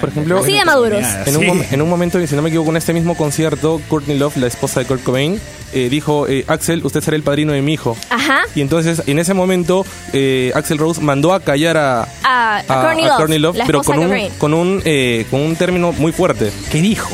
Por 0.00 0.08
ejemplo, 0.08 0.38
Así 0.38 0.52
de 0.52 0.64
maduros. 0.64 1.04
En, 1.26 1.36
un, 1.36 1.64
en 1.70 1.82
un 1.82 1.88
momento, 1.88 2.24
si 2.26 2.34
no 2.34 2.42
me 2.42 2.48
equivoco, 2.48 2.70
en 2.70 2.76
este 2.76 2.92
mismo 2.92 3.16
concierto, 3.16 3.80
Courtney 3.88 4.18
Love, 4.18 4.36
la 4.36 4.46
esposa 4.46 4.80
de 4.80 4.86
Kurt 4.86 5.02
Cobain, 5.02 5.40
eh, 5.72 5.88
dijo, 5.88 6.26
eh, 6.28 6.44
Axel, 6.48 6.84
usted 6.84 7.00
será 7.00 7.16
el 7.16 7.22
padrino 7.22 7.52
de 7.52 7.62
mi 7.62 7.72
hijo. 7.74 7.96
Ajá. 8.10 8.40
Y 8.54 8.60
entonces, 8.60 9.02
en 9.06 9.18
ese 9.18 9.34
momento, 9.34 9.84
eh, 10.12 10.52
Axel 10.54 10.78
Rose 10.78 11.00
mandó 11.00 11.32
a 11.32 11.40
callar 11.40 11.76
a, 11.76 12.08
A, 12.22 12.58
a 12.58 13.16
Courtney 13.16 13.38
Love, 13.38 13.56
la 13.56 13.66
pero 13.66 13.80
esposa 13.80 13.98
con 13.98 14.10
un, 14.10 14.28
con, 14.38 14.54
un, 14.54 14.82
eh, 14.84 15.26
con 15.30 15.40
un 15.40 15.56
término 15.56 15.92
muy 15.92 16.12
fuerte. 16.12 16.50
¿Qué 16.70 16.80
dijo? 16.80 17.10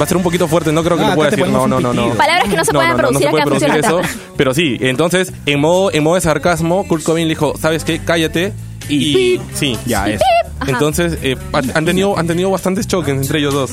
Va 0.00 0.04
a 0.04 0.08
ser 0.08 0.16
un 0.16 0.22
poquito 0.22 0.46
fuerte, 0.48 0.72
no 0.72 0.84
creo 0.84 0.96
que 0.96 1.04
Ah, 1.04 1.08
lo 1.10 1.14
pueda 1.16 1.30
decir. 1.30 1.46
No, 1.48 1.66
no, 1.66 1.76
un 1.78 1.82
no, 1.82 1.92
no. 1.92 2.14
Palabras 2.14 2.48
que 2.48 2.56
no 2.56 2.64
se 2.64 2.72
pueden 2.72 2.96
producir 2.96 3.22
se 3.22 3.28
acá 3.28 3.44
puede 3.44 3.58
producir 3.60 3.84
eso. 3.84 4.00
Pero 4.36 4.54
sí, 4.54 4.76
entonces, 4.80 5.32
en 5.46 5.60
modo, 5.60 5.92
en 5.92 6.02
modo 6.04 6.14
de 6.14 6.20
sarcasmo, 6.20 6.86
Kurt 6.86 7.02
Cobain 7.02 7.26
le 7.26 7.34
dijo, 7.34 7.54
¿sabes 7.58 7.84
qué? 7.84 7.98
Cállate. 7.98 8.52
Y, 8.88 9.40
sí, 9.54 9.76
Ya, 9.86 10.08
es. 10.08 10.20
Entonces, 10.66 11.18
eh, 11.22 11.36
han, 11.52 11.70
han 11.76 11.84
tenido, 11.84 12.18
han 12.18 12.26
tenido 12.26 12.50
bastantes 12.50 12.86
choques 12.86 13.14
entre 13.14 13.38
ellos 13.40 13.54
dos. 13.54 13.70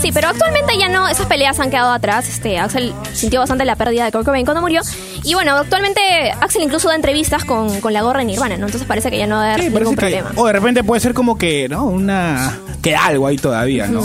Sí, 0.00 0.10
pero 0.12 0.28
actualmente 0.28 0.74
ya 0.78 0.88
no, 0.88 1.08
esas 1.08 1.26
peleas 1.26 1.58
han 1.58 1.70
quedado 1.70 1.90
atrás. 1.92 2.28
Este, 2.28 2.58
Axel 2.58 2.92
sintió 3.12 3.40
bastante 3.40 3.64
la 3.64 3.74
pérdida 3.76 4.04
de 4.04 4.12
Kurt 4.12 4.24
Cobain 4.24 4.44
cuando 4.44 4.60
murió. 4.60 4.80
Y 5.24 5.34
bueno, 5.34 5.56
actualmente 5.56 6.00
Axel 6.40 6.62
incluso 6.62 6.88
da 6.88 6.94
entrevistas 6.94 7.44
con, 7.44 7.80
con 7.80 7.92
la 7.92 8.02
gorra 8.02 8.20
de 8.20 8.26
Nirvana, 8.26 8.56
¿no? 8.56 8.66
Entonces 8.66 8.86
parece 8.86 9.10
que 9.10 9.18
ya 9.18 9.26
no 9.26 9.34
va 9.36 9.42
a 9.42 9.54
haber 9.54 9.64
Sí, 9.64 9.70
ningún 9.70 9.94
que, 9.96 10.00
problema. 10.00 10.32
o 10.36 10.46
de 10.46 10.52
repente 10.52 10.84
puede 10.84 11.00
ser 11.00 11.14
como 11.14 11.36
que, 11.36 11.68
¿no? 11.68 11.84
Una. 11.86 12.58
que 12.80 12.94
algo 12.94 13.26
ahí 13.26 13.36
todavía, 13.36 13.88
¿no? 13.88 14.02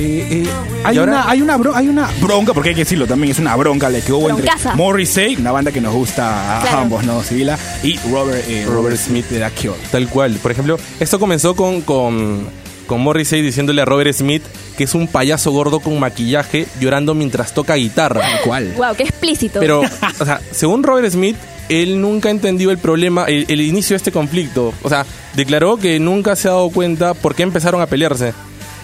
Eh, 0.00 0.44
eh, 0.44 0.48
hay, 0.84 0.96
ahora- 0.96 1.10
una, 1.12 1.28
hay, 1.30 1.42
una 1.42 1.56
bro- 1.58 1.74
hay 1.74 1.88
una 1.88 2.08
bronca, 2.20 2.54
porque 2.54 2.68
hay 2.68 2.74
que 2.76 2.82
decirlo 2.82 3.08
también, 3.08 3.32
es 3.32 3.40
una 3.40 3.56
bronca 3.56 3.90
la 3.90 4.00
que 4.00 4.12
hubo 4.12 4.26
Broncaza. 4.26 4.70
entre 4.70 4.74
Morrissey, 4.76 5.34
una 5.34 5.50
banda 5.50 5.72
que 5.72 5.80
nos 5.80 5.92
gusta 5.92 6.58
a 6.58 6.62
Claro. 6.62 6.78
ambos, 6.78 7.02
¿no? 7.04 7.20
Sibila, 7.24 7.58
y 7.82 7.98
Robert, 8.08 8.44
eh, 8.48 8.64
Robert 8.68 8.96
Smith 8.96 9.26
de 9.28 9.40
The 9.40 9.50
Cure. 9.50 9.78
Tal 9.90 10.08
cual. 10.08 10.34
Por 10.40 10.52
ejemplo, 10.52 10.78
esto 11.00 11.18
comenzó 11.18 11.56
con, 11.56 11.80
con, 11.80 12.46
con 12.86 13.00
Morrissey 13.00 13.42
diciéndole 13.42 13.82
a 13.82 13.84
Robert 13.86 14.12
Smith 14.14 14.44
que 14.78 14.84
es 14.84 14.94
un 14.94 15.08
payaso 15.08 15.50
gordo 15.50 15.80
con 15.80 15.98
maquillaje 15.98 16.66
llorando 16.80 17.12
mientras 17.12 17.52
toca 17.52 17.74
guitarra. 17.74 18.22
¿Cuál? 18.44 18.72
Wow, 18.76 18.94
qué 18.96 19.02
explícito. 19.02 19.58
Pero, 19.60 19.80
o 20.20 20.24
sea, 20.24 20.40
según 20.52 20.84
Robert 20.84 21.10
Smith, 21.10 21.36
él 21.68 22.00
nunca 22.00 22.30
entendió 22.30 22.70
el 22.70 22.78
problema, 22.78 23.24
el, 23.24 23.44
el 23.48 23.60
inicio 23.60 23.94
de 23.94 23.98
este 23.98 24.12
conflicto. 24.12 24.72
O 24.84 24.88
sea, 24.88 25.04
declaró 25.34 25.76
que 25.78 25.98
nunca 25.98 26.36
se 26.36 26.46
ha 26.48 26.52
dado 26.52 26.70
cuenta 26.70 27.12
por 27.14 27.34
qué 27.34 27.42
empezaron 27.42 27.82
a 27.82 27.86
pelearse. 27.86 28.32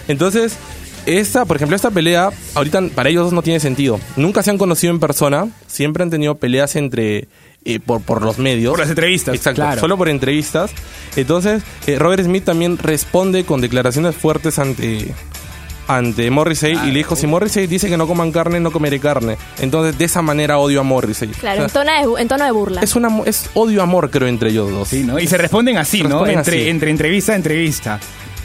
Entonces, 0.09 0.57
esta, 1.05 1.45
por 1.45 1.55
ejemplo, 1.55 1.75
esta 1.77 1.91
pelea, 1.91 2.29
ahorita 2.55 2.81
para 2.93 3.09
ellos 3.09 3.23
dos 3.23 3.33
no 3.33 3.41
tiene 3.41 3.59
sentido. 3.61 3.99
Nunca 4.17 4.43
se 4.43 4.51
han 4.51 4.57
conocido 4.57 4.91
en 4.93 4.99
persona, 4.99 5.47
siempre 5.65 6.03
han 6.03 6.09
tenido 6.09 6.35
peleas 6.35 6.75
entre... 6.75 7.27
eh, 7.63 7.79
por, 7.79 8.01
por 8.01 8.21
los 8.21 8.37
medios. 8.37 8.71
Por 8.71 8.79
las 8.81 8.89
entrevistas, 8.89 9.33
Exacto, 9.33 9.61
claro. 9.61 9.79
solo 9.81 9.97
por 9.97 10.09
entrevistas. 10.09 10.71
Entonces, 11.15 11.63
eh, 11.87 11.97
Robert 11.97 12.23
Smith 12.23 12.43
también 12.43 12.77
responde 12.77 13.45
con 13.45 13.61
declaraciones 13.61 14.15
fuertes 14.15 14.59
ante, 14.59 15.13
ante 15.87 16.29
Morrissey 16.31 16.73
y 16.85 16.87
le 16.91 16.97
dijo, 16.97 17.15
si 17.15 17.27
Morrissey 17.27 17.67
dice 17.67 17.89
que 17.89 17.97
no 17.97 18.07
coman 18.07 18.31
carne, 18.31 18.59
no 18.59 18.71
comeré 18.71 18.99
carne. 18.99 19.37
Entonces, 19.59 19.97
de 19.97 20.05
esa 20.05 20.21
manera 20.21 20.57
odio 20.57 20.79
a 20.79 20.83
Morrissey. 20.83 21.29
claro, 21.29 21.61
O 21.61 21.65
en 21.65 21.71
tono 21.71 21.91
de, 22.15 22.21
en 22.21 22.27
tono 22.27 22.45
de 22.45 22.51
burla. 22.51 22.81
es, 22.81 22.95
una, 22.95 23.09
es 23.25 23.49
odio-amor, 23.53 24.09
creo, 24.09 24.27
entre 24.27 24.49
ellos 24.49 24.69
dos. 24.71 24.87
Sí, 24.87 25.03
¿no? 25.03 25.19
Y 25.19 25.27
se 25.27 25.37
responden 25.37 25.77
así, 25.77 26.01
¿no? 26.01 26.09
Responden 26.09 26.37
entre, 26.39 26.59
así. 26.61 26.69
entre 26.69 26.89
entrevista 26.91 27.33
a 27.33 27.35
entrevista. 27.35 27.99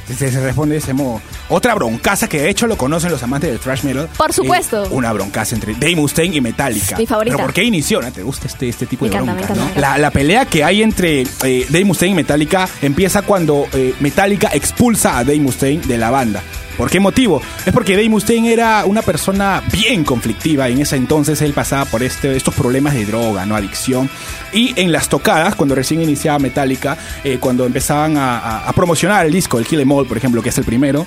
Se, 0.08 0.28
se 0.28 0.40
responde 0.40 0.72
de 0.74 0.80
ese 0.80 0.92
modo. 0.92 1.20
Otra 1.50 1.72
broncaza 1.76 2.28
que 2.28 2.40
de 2.40 2.50
hecho 2.50 2.66
lo 2.66 2.76
conocen 2.76 3.12
los 3.12 3.22
amantes 3.22 3.48
del 3.50 3.60
thrash 3.60 3.84
metal. 3.84 4.08
Por 4.16 4.32
supuesto. 4.32 4.84
Eh, 4.86 4.88
una 4.90 5.12
broncaza 5.12 5.54
entre 5.54 5.74
Dave 5.74 5.94
Mustaine 5.94 6.34
y 6.36 6.40
Metallica. 6.40 6.96
Mi 6.98 7.06
favorita. 7.06 7.36
Pero 7.36 7.46
¿por 7.46 7.54
qué 7.54 7.62
inició? 7.62 8.02
¿No? 8.02 8.10
¿Te 8.10 8.24
gusta 8.24 8.48
este, 8.48 8.68
este 8.68 8.86
tipo 8.86 9.04
Me 9.04 9.10
de 9.12 9.16
encanta, 9.18 9.32
me 9.34 9.38
broncas, 9.38 9.56
encanta, 9.56 9.60
no? 9.60 9.66
me 9.66 9.78
encanta. 9.78 9.98
La, 9.98 10.02
la 10.02 10.10
pelea 10.10 10.46
que 10.46 10.64
hay 10.64 10.82
entre 10.82 11.20
eh, 11.44 11.66
Dave 11.68 11.84
Mustaine 11.84 12.12
y 12.14 12.16
Metallica 12.16 12.68
empieza 12.82 13.22
cuando 13.22 13.68
eh, 13.72 13.94
Metallica 14.00 14.50
expulsa 14.52 15.16
a 15.16 15.22
Dave 15.22 15.38
Mustaine 15.38 15.86
de 15.86 15.96
la 15.96 16.10
banda. 16.10 16.42
¿Por 16.80 16.88
qué 16.88 16.98
motivo? 16.98 17.42
Es 17.66 17.74
porque 17.74 17.92
Dave 17.94 18.08
Mustaine 18.08 18.50
era 18.54 18.86
una 18.86 19.02
persona 19.02 19.62
bien 19.70 20.02
conflictiva. 20.02 20.66
En 20.70 20.80
ese 20.80 20.96
entonces 20.96 21.42
él 21.42 21.52
pasaba 21.52 21.84
por 21.84 22.02
este, 22.02 22.34
estos 22.34 22.54
problemas 22.54 22.94
de 22.94 23.04
droga, 23.04 23.44
¿no? 23.44 23.54
Adicción. 23.54 24.08
Y 24.54 24.72
en 24.80 24.90
las 24.90 25.10
tocadas, 25.10 25.54
cuando 25.56 25.74
recién 25.74 26.00
iniciaba 26.00 26.38
Metallica, 26.38 26.96
eh, 27.22 27.36
cuando 27.38 27.66
empezaban 27.66 28.16
a, 28.16 28.60
a- 28.66 28.72
promocionar 28.72 29.26
el 29.26 29.32
disco, 29.32 29.58
el 29.58 29.66
Kill 29.66 29.80
Em 29.80 29.92
All, 29.92 30.06
por 30.06 30.16
ejemplo, 30.16 30.40
que 30.40 30.48
es 30.48 30.56
el 30.56 30.64
primero, 30.64 31.06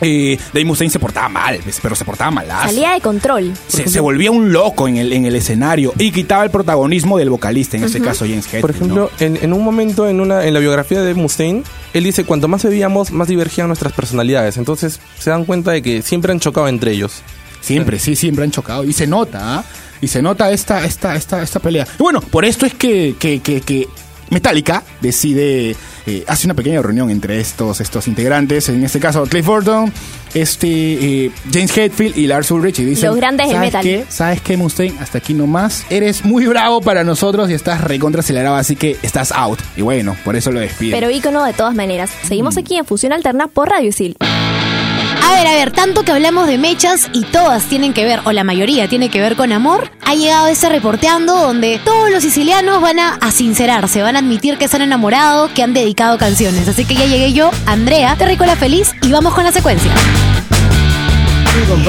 eh, 0.00 0.38
Dave 0.52 0.64
Mustaine 0.64 0.90
se 0.90 0.98
portaba 0.98 1.28
mal, 1.28 1.60
pero 1.82 1.94
se 1.94 2.04
portaba 2.04 2.30
malazo. 2.30 2.68
Salía 2.68 2.92
de 2.92 3.00
control. 3.00 3.52
Se, 3.66 3.88
se 3.88 4.00
volvía 4.00 4.30
un 4.30 4.52
loco 4.52 4.88
en 4.88 4.96
el, 4.96 5.12
en 5.12 5.24
el 5.24 5.36
escenario 5.36 5.92
y 5.98 6.10
quitaba 6.12 6.44
el 6.44 6.50
protagonismo 6.50 7.18
del 7.18 7.30
vocalista, 7.30 7.76
en 7.76 7.84
este 7.84 8.00
caso 8.00 8.24
James 8.24 8.46
Hetfield. 8.46 8.60
Por 8.60 8.70
ejemplo, 8.70 9.10
en, 9.20 9.36
en 9.40 9.52
un 9.52 9.64
momento 9.64 10.08
en 10.08 10.20
una 10.20 10.44
en 10.44 10.54
la 10.54 10.60
biografía 10.60 11.02
de 11.02 11.14
Mustaine, 11.14 11.62
él 11.92 12.04
dice, 12.04 12.24
cuanto 12.24 12.48
más 12.48 12.62
bebíamos, 12.62 13.10
más 13.10 13.28
divergían 13.28 13.68
nuestras 13.68 13.92
personalidades. 13.92 14.56
Entonces, 14.56 15.00
se 15.18 15.30
dan 15.30 15.44
cuenta 15.44 15.70
de 15.72 15.82
que 15.82 16.02
siempre 16.02 16.32
han 16.32 16.40
chocado 16.40 16.68
entre 16.68 16.92
ellos. 16.92 17.22
Siempre, 17.60 17.98
sí, 17.98 18.14
siempre 18.14 18.44
han 18.44 18.50
chocado. 18.50 18.84
Y 18.84 18.92
se 18.92 19.06
nota, 19.06 19.58
¿ah? 19.58 19.64
Y 20.00 20.08
se 20.08 20.22
nota 20.22 20.50
esta, 20.52 20.84
esta, 20.84 21.16
esta, 21.16 21.42
esta 21.42 21.58
pelea. 21.58 21.86
Y 21.98 22.02
bueno, 22.02 22.20
por 22.20 22.44
esto 22.44 22.66
es 22.66 22.74
que, 22.74 23.16
que, 23.18 23.40
que, 23.40 23.60
que 23.62 23.88
Metallica 24.30 24.84
decide, 25.00 25.74
eh, 26.06 26.24
hace 26.26 26.46
una 26.46 26.54
pequeña 26.54 26.80
reunión 26.82 27.10
entre 27.10 27.40
estos, 27.40 27.80
estos 27.80 28.06
integrantes, 28.08 28.68
en 28.68 28.82
este 28.84 29.00
caso 29.00 29.24
Cliff 29.24 29.44
Burton, 29.46 29.92
este, 30.34 30.66
eh, 31.26 31.30
James 31.52 31.76
Hetfield 31.76 32.16
y 32.16 32.26
Lars 32.26 32.50
Ulrich, 32.50 32.78
y 32.78 32.84
dicen, 32.84 33.08
Los 33.08 33.16
grandes 33.16 33.46
del 33.48 33.56
¿sabes 33.56 33.68
metal". 33.72 33.82
qué? 33.82 34.04
¿Sabes 34.08 34.40
qué, 34.40 34.56
Mustaine? 34.56 34.96
Hasta 35.00 35.18
aquí 35.18 35.34
nomás. 35.34 35.84
Eres 35.90 36.24
muy 36.24 36.46
bravo 36.46 36.80
para 36.80 37.04
nosotros 37.04 37.50
y 37.50 37.54
estás 37.54 37.80
recontra 37.82 38.20
acelerado, 38.20 38.56
así 38.56 38.76
que 38.76 38.96
estás 39.02 39.32
out. 39.32 39.58
Y 39.76 39.82
bueno, 39.82 40.16
por 40.24 40.36
eso 40.36 40.52
lo 40.52 40.60
despiden. 40.60 40.98
Pero 40.98 41.10
ícono 41.10 41.44
de 41.44 41.52
todas 41.52 41.74
maneras. 41.74 42.10
Seguimos 42.22 42.56
aquí 42.56 42.76
en 42.76 42.84
Fusión 42.84 43.12
Alterna 43.12 43.46
por 43.48 43.68
Radio 43.68 43.88
Isil. 43.88 44.16
A 45.26 45.32
ver, 45.32 45.46
a 45.48 45.52
ver, 45.52 45.72
tanto 45.72 46.04
que 46.04 46.12
hablamos 46.12 46.46
de 46.46 46.56
mechas 46.56 47.08
y 47.12 47.24
todas 47.24 47.64
tienen 47.64 47.92
que 47.92 48.04
ver, 48.04 48.20
o 48.24 48.30
la 48.30 48.44
mayoría 48.44 48.88
tiene 48.88 49.10
que 49.10 49.20
ver 49.20 49.34
con 49.34 49.50
amor, 49.50 49.90
ha 50.04 50.14
llegado 50.14 50.46
este 50.46 50.68
reporteando 50.68 51.34
donde 51.34 51.80
todos 51.84 52.10
los 52.10 52.22
sicilianos 52.22 52.80
van 52.80 53.00
a, 53.00 53.14
a 53.14 53.32
sincerarse, 53.32 54.02
van 54.02 54.14
a 54.14 54.20
admitir 54.20 54.56
que 54.56 54.68
se 54.68 54.76
han 54.76 54.82
enamorado, 54.82 55.52
que 55.52 55.64
han 55.64 55.74
dedicado 55.74 56.16
canciones. 56.16 56.68
Así 56.68 56.84
que 56.84 56.94
ya 56.94 57.06
llegué 57.06 57.32
yo, 57.32 57.50
Andrea, 57.66 58.14
Terricola 58.16 58.54
Feliz, 58.54 58.92
y 59.02 59.10
vamos 59.10 59.34
con 59.34 59.42
la 59.42 59.50
secuencia. 59.50 59.92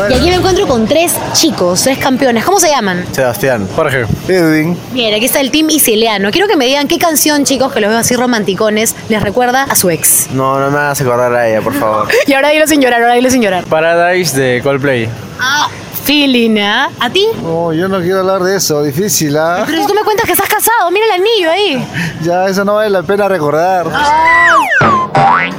Y 0.09 0.13
aquí 0.13 0.29
me 0.29 0.35
encuentro 0.35 0.65
con 0.67 0.87
tres 0.87 1.15
chicos, 1.33 1.83
tres 1.83 1.97
campeones. 1.97 2.45
¿Cómo 2.45 2.59
se 2.59 2.69
llaman? 2.69 3.05
Sebastián. 3.11 3.67
Jorge. 3.75 4.05
Edwin. 4.27 4.77
Bien, 4.93 5.13
aquí 5.13 5.25
está 5.25 5.41
el 5.41 5.51
team 5.51 5.69
isiliano. 5.69 6.31
Quiero 6.31 6.47
que 6.47 6.55
me 6.55 6.65
digan 6.65 6.87
qué 6.87 6.97
canción, 6.97 7.43
chicos, 7.43 7.73
que 7.73 7.81
los 7.81 7.89
veo 7.89 7.99
así 7.99 8.15
romanticones, 8.15 8.95
les 9.09 9.21
recuerda 9.21 9.63
a 9.63 9.75
su 9.75 9.89
ex. 9.89 10.27
No, 10.31 10.59
no 10.59 10.71
me 10.71 10.77
hagas 10.77 11.01
acordar 11.01 11.33
a 11.33 11.49
ella, 11.49 11.61
por 11.61 11.73
favor. 11.73 12.07
Y 12.27 12.33
ahora 12.33 12.49
dilo 12.49 12.67
sin 12.67 12.81
llorar, 12.81 13.01
ahora 13.01 13.13
dilo 13.15 13.29
sin 13.29 13.41
llorar. 13.41 13.63
Paradise 13.65 14.39
de 14.39 14.61
Coldplay. 14.61 15.09
Ah, 15.39 15.69
feeling, 16.07 16.57
¿ah? 16.57 16.89
¿A 17.01 17.09
ti? 17.09 17.27
No, 17.43 17.73
yo 17.73 17.89
no 17.89 17.99
quiero 17.99 18.19
hablar 18.19 18.41
de 18.41 18.55
eso, 18.55 18.81
difícil, 18.81 19.35
¿ah? 19.37 19.63
Pero 19.65 19.81
si 19.81 19.87
tú 19.87 19.93
me 19.93 20.03
cuentas 20.03 20.25
que 20.25 20.31
estás 20.31 20.47
casado, 20.47 20.89
mira 20.89 21.05
el 21.05 21.11
anillo 21.11 21.51
ahí. 21.51 21.87
Ya, 22.23 22.45
eso 22.47 22.63
no 22.63 22.75
vale 22.75 22.89
la 22.89 23.03
pena 23.03 23.27
recordar. 23.27 23.87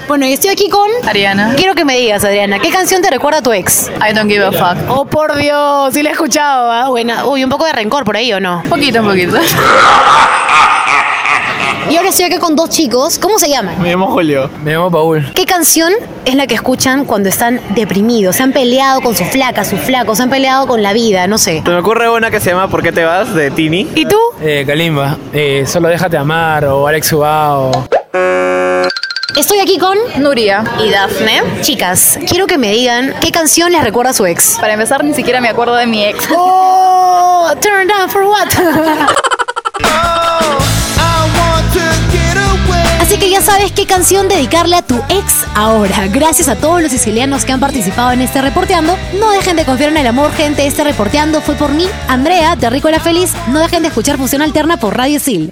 Bueno, 0.09 0.25
y 0.27 0.33
estoy 0.33 0.51
aquí 0.51 0.71
con... 0.71 0.89
Ariana. 1.07 1.55
Quiero 1.55 1.75
que 1.75 1.85
me 1.85 1.99
digas, 1.99 2.25
Adriana, 2.25 2.59
¿qué 2.59 2.71
canción 2.71 3.03
te 3.03 3.11
recuerda 3.11 3.41
a 3.41 3.43
tu 3.43 3.53
ex? 3.53 3.91
I 4.01 4.15
don't 4.15 4.31
give 4.31 4.43
a 4.45 4.53
fuck. 4.53 4.79
Oh, 4.89 5.05
por 5.05 5.37
Dios, 5.37 5.93
sí 5.93 6.03
la 6.03 6.09
he 6.11 6.13
escuchado, 6.13 6.71
¿ah? 6.71 6.89
Buena. 6.89 7.27
Uy, 7.27 7.45
un 7.45 7.51
poco 7.51 7.67
de 7.67 7.73
rencor 7.73 8.05
por 8.05 8.17
ahí, 8.17 8.33
¿o 8.33 8.41
no? 8.41 8.63
Un 8.65 8.71
poquito, 8.71 9.01
un 9.01 9.07
poquito. 9.07 9.37
Y 11.91 11.97
ahora 11.97 12.11
estoy 12.11 12.27
acá 12.27 12.39
con 12.39 12.55
dos 12.55 12.69
chicos. 12.71 13.19
¿Cómo 13.19 13.39
se 13.39 13.49
llaman? 13.49 13.81
Me 13.81 13.91
llamo 13.91 14.09
Julio. 14.09 14.51
Me 14.63 14.73
llamo 14.73 14.91
Paul. 14.91 15.33
¿Qué 15.35 15.47
canción 15.47 15.93
es 16.27 16.35
la 16.35 16.47
que 16.47 16.55
escuchan 16.55 17.05
cuando 17.07 17.29
están 17.31 17.61
deprimidos? 17.71 18.37
Se 18.37 18.43
han 18.43 18.53
peleado 18.53 19.01
con 19.01 19.15
su 19.17 19.25
flaca, 19.25 19.65
sus 19.65 19.81
flacos, 19.81 20.19
se 20.19 20.25
han 20.25 20.31
peleado 20.31 20.67
con 20.67 20.83
la 20.83 20.93
vida, 20.93 21.27
no 21.27 21.39
sé. 21.39 21.63
Se 21.65 21.71
me 21.71 21.79
ocurre 21.79 22.11
una 22.11 22.31
que 22.31 22.41
se 22.41 22.51
llama 22.51 22.69
¿Por 22.69 22.83
qué 22.83 22.93
te 22.93 23.05
vas? 23.05 23.35
de 23.35 23.51
Tini. 23.51 23.89
¿Y 23.95 24.05
tú? 24.05 24.19
Eh, 24.43 24.65
Kalimba, 24.67 25.17
eh, 25.33 25.65
solo 25.67 25.89
déjate 25.89 26.17
amar 26.19 26.67
o 26.67 26.87
Alex 26.87 27.13
Ubao. 27.13 27.71
Estoy 29.37 29.61
aquí 29.61 29.79
con 29.79 29.97
Nuria. 30.19 30.65
Y 30.85 30.91
Dafne. 30.91 31.43
chicas. 31.63 32.19
Quiero 32.29 32.47
que 32.47 32.59
me 32.59 32.71
digan 32.73 33.15
qué 33.21 33.31
canción 33.31 33.73
les 33.73 33.83
recuerda 33.83 34.11
a 34.11 34.15
su 34.15 34.27
ex. 34.27 34.57
Para 34.61 34.75
empezar, 34.75 35.05
ni 35.05 35.15
siquiera 35.15 35.41
me 35.41 35.49
acuerdo 35.49 35.75
de 35.77 35.87
mi 35.87 36.05
ex. 36.05 36.29
Oh, 36.37 37.51
turn 37.61 37.87
down 37.89 38.11
for 38.11 38.25
what? 38.25 38.49
Así 43.19 43.27
que 43.27 43.33
ya 43.33 43.43
sabes 43.43 43.73
qué 43.73 43.85
canción 43.85 44.29
dedicarle 44.29 44.77
a 44.77 44.83
tu 44.83 44.95
ex 45.09 45.45
ahora. 45.57 46.07
Gracias 46.07 46.47
a 46.47 46.55
todos 46.55 46.81
los 46.81 46.93
sicilianos 46.93 47.45
que 47.45 47.51
han 47.51 47.59
participado 47.59 48.13
en 48.13 48.21
este 48.21 48.41
reporteando. 48.41 48.97
No 49.19 49.33
dejen 49.33 49.57
de 49.57 49.65
confiar 49.65 49.91
en 49.91 49.97
el 49.97 50.07
amor, 50.07 50.33
gente. 50.35 50.65
Este 50.69 50.85
reporteando 50.85 51.41
fue 51.41 51.57
por 51.57 51.73
mí, 51.73 51.89
Andrea, 52.07 52.55
de 52.55 52.71
Rico 52.71 52.89
la 52.89 53.01
Feliz. 53.01 53.33
No 53.49 53.59
dejen 53.59 53.83
de 53.83 53.89
escuchar 53.89 54.19
Fusión 54.19 54.41
Alterna 54.41 54.77
por 54.77 54.97
Radio 54.97 55.19
Sil. 55.19 55.51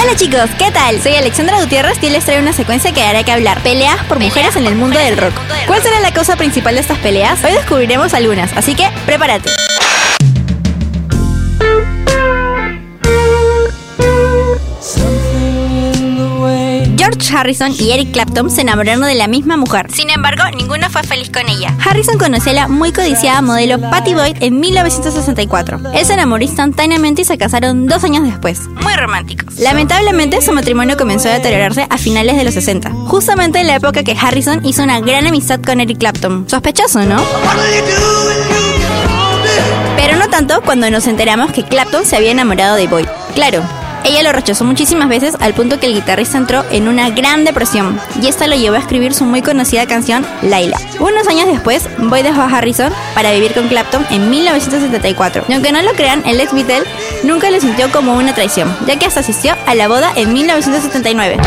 Hola 0.00 0.14
chicos, 0.14 0.48
¿qué 0.56 0.70
tal? 0.70 1.02
Soy 1.02 1.16
Alexandra 1.16 1.58
Gutiérrez 1.58 1.98
y 2.00 2.10
les 2.10 2.24
traigo 2.24 2.42
una 2.42 2.52
secuencia 2.52 2.92
que 2.92 3.02
hará 3.02 3.24
que 3.24 3.32
hablar. 3.32 3.60
Peleas 3.64 4.04
por 4.04 4.20
mujeres 4.20 4.54
en 4.54 4.68
el 4.68 4.76
mundo 4.76 5.00
del 5.00 5.16
rock. 5.16 5.34
¿Cuál 5.66 5.82
será 5.82 5.98
la 5.98 6.12
causa 6.12 6.36
principal 6.36 6.76
de 6.76 6.82
estas 6.82 6.98
peleas? 6.98 7.42
Hoy 7.42 7.54
descubriremos 7.54 8.14
algunas, 8.14 8.56
así 8.56 8.76
que 8.76 8.88
prepárate. 9.04 9.50
George 17.16 17.34
Harrison 17.34 17.72
y 17.78 17.92
Eric 17.92 18.12
Clapton 18.12 18.50
se 18.50 18.60
enamoraron 18.60 19.06
de 19.06 19.14
la 19.14 19.26
misma 19.26 19.56
mujer. 19.56 19.90
Sin 19.90 20.10
embargo, 20.10 20.42
ninguno 20.54 20.90
fue 20.90 21.02
feliz 21.02 21.30
con 21.30 21.48
ella. 21.48 21.74
Harrison 21.82 22.18
conoció 22.18 22.52
a 22.52 22.54
la 22.54 22.68
muy 22.68 22.92
codiciada 22.92 23.40
modelo 23.40 23.80
Patty 23.80 24.12
Boyd 24.14 24.36
en 24.40 24.60
1964. 24.60 25.80
Él 25.94 26.04
se 26.04 26.12
enamoró 26.12 26.42
instantáneamente 26.42 27.22
y 27.22 27.24
se 27.24 27.38
casaron 27.38 27.86
dos 27.86 28.04
años 28.04 28.24
después. 28.24 28.68
Muy 28.82 28.94
románticos. 28.94 29.58
Lamentablemente, 29.58 30.42
su 30.42 30.52
matrimonio 30.52 30.96
comenzó 30.98 31.28
a 31.28 31.32
deteriorarse 31.32 31.86
a 31.88 31.96
finales 31.96 32.36
de 32.36 32.44
los 32.44 32.52
60, 32.52 32.90
justamente 33.06 33.60
en 33.60 33.68
la 33.68 33.76
época 33.76 34.02
que 34.02 34.16
Harrison 34.20 34.64
hizo 34.66 34.82
una 34.82 35.00
gran 35.00 35.26
amistad 35.26 35.60
con 35.64 35.80
Eric 35.80 35.98
Clapton. 35.98 36.46
Sospechoso, 36.48 37.02
¿no? 37.04 37.22
Pero 39.96 40.16
no 40.18 40.28
tanto 40.28 40.60
cuando 40.62 40.90
nos 40.90 41.06
enteramos 41.06 41.50
que 41.52 41.64
Clapton 41.64 42.04
se 42.04 42.16
había 42.16 42.32
enamorado 42.32 42.76
de 42.76 42.86
Boyd. 42.86 43.06
Claro, 43.34 43.62
ella 44.06 44.22
lo 44.22 44.32
rechazó 44.32 44.64
muchísimas 44.64 45.08
veces 45.08 45.34
al 45.40 45.54
punto 45.54 45.80
que 45.80 45.86
el 45.86 45.94
guitarrista 45.94 46.38
entró 46.38 46.64
en 46.70 46.88
una 46.88 47.10
gran 47.10 47.44
depresión 47.44 47.98
y 48.22 48.28
esta 48.28 48.46
lo 48.46 48.54
llevó 48.54 48.76
a 48.76 48.78
escribir 48.78 49.14
su 49.14 49.24
muy 49.24 49.42
conocida 49.42 49.86
canción 49.86 50.24
Laila. 50.42 50.78
Unos 51.00 51.26
años 51.26 51.48
después, 51.48 51.88
Boyd 51.98 52.22
dejó 52.22 52.42
a 52.42 52.46
Harrison 52.46 52.92
para 53.14 53.32
vivir 53.32 53.52
con 53.52 53.68
Clapton 53.68 54.06
en 54.10 54.30
1974. 54.30 55.44
Y 55.48 55.52
aunque 55.52 55.72
no 55.72 55.82
lo 55.82 55.92
crean, 55.92 56.22
el 56.26 56.40
ex 56.40 56.52
Beatle 56.52 56.84
nunca 57.24 57.50
lo 57.50 57.60
sintió 57.60 57.90
como 57.90 58.16
una 58.16 58.34
traición, 58.34 58.74
ya 58.86 58.96
que 58.96 59.06
hasta 59.06 59.20
asistió 59.20 59.54
a 59.66 59.74
la 59.74 59.88
boda 59.88 60.12
en 60.14 60.32
1979. 60.32 61.38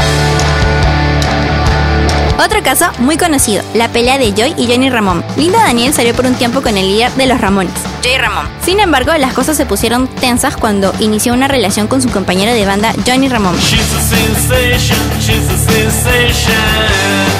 Otro 2.39 2.63
caso 2.63 2.85
muy 2.99 3.17
conocido, 3.17 3.61
la 3.73 3.89
pelea 3.89 4.17
de 4.17 4.31
Joy 4.31 4.53
y 4.55 4.67
Johnny 4.67 4.89
Ramón. 4.89 5.25
Linda 5.35 5.59
Daniel 5.59 5.93
salió 5.93 6.13
por 6.13 6.25
un 6.25 6.35
tiempo 6.35 6.61
con 6.61 6.77
el 6.77 6.87
líder 6.87 7.11
de 7.11 7.25
los 7.25 7.41
Ramones, 7.41 7.73
Joy 8.01 8.17
Ramón. 8.17 8.47
Sin 8.63 8.79
embargo, 8.79 9.11
las 9.17 9.33
cosas 9.33 9.57
se 9.57 9.65
pusieron 9.65 10.07
tensas 10.07 10.55
cuando 10.55 10.93
inició 11.01 11.33
una 11.33 11.49
relación 11.49 11.87
con 11.87 12.01
su 12.01 12.09
compañero 12.09 12.53
de 12.53 12.65
banda 12.65 12.93
Johnny 13.05 13.27
Ramón. 13.27 13.57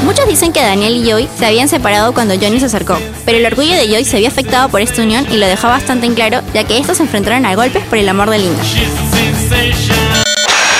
Muchos 0.03 0.27
dicen 0.27 0.51
que 0.51 0.61
Daniel 0.61 0.97
y 0.97 1.09
Joy 1.09 1.29
se 1.37 1.45
habían 1.45 1.69
separado 1.69 2.13
cuando 2.13 2.35
Johnny 2.35 2.59
se 2.59 2.65
acercó, 2.65 2.97
pero 3.23 3.37
el 3.37 3.45
orgullo 3.45 3.75
de 3.75 3.87
Joy 3.87 4.03
se 4.03 4.17
vio 4.17 4.27
afectado 4.27 4.67
por 4.67 4.81
esta 4.81 5.01
unión 5.01 5.25
y 5.31 5.37
lo 5.37 5.47
dejó 5.47 5.69
bastante 5.69 6.07
en 6.07 6.13
claro, 6.13 6.41
ya 6.53 6.65
que 6.65 6.77
estos 6.77 6.97
se 6.97 7.03
enfrentaron 7.03 7.45
a 7.45 7.55
golpes 7.55 7.85
por 7.85 7.97
el 7.97 8.09
amor 8.09 8.29
de 8.29 8.39
Linda. 8.39 8.63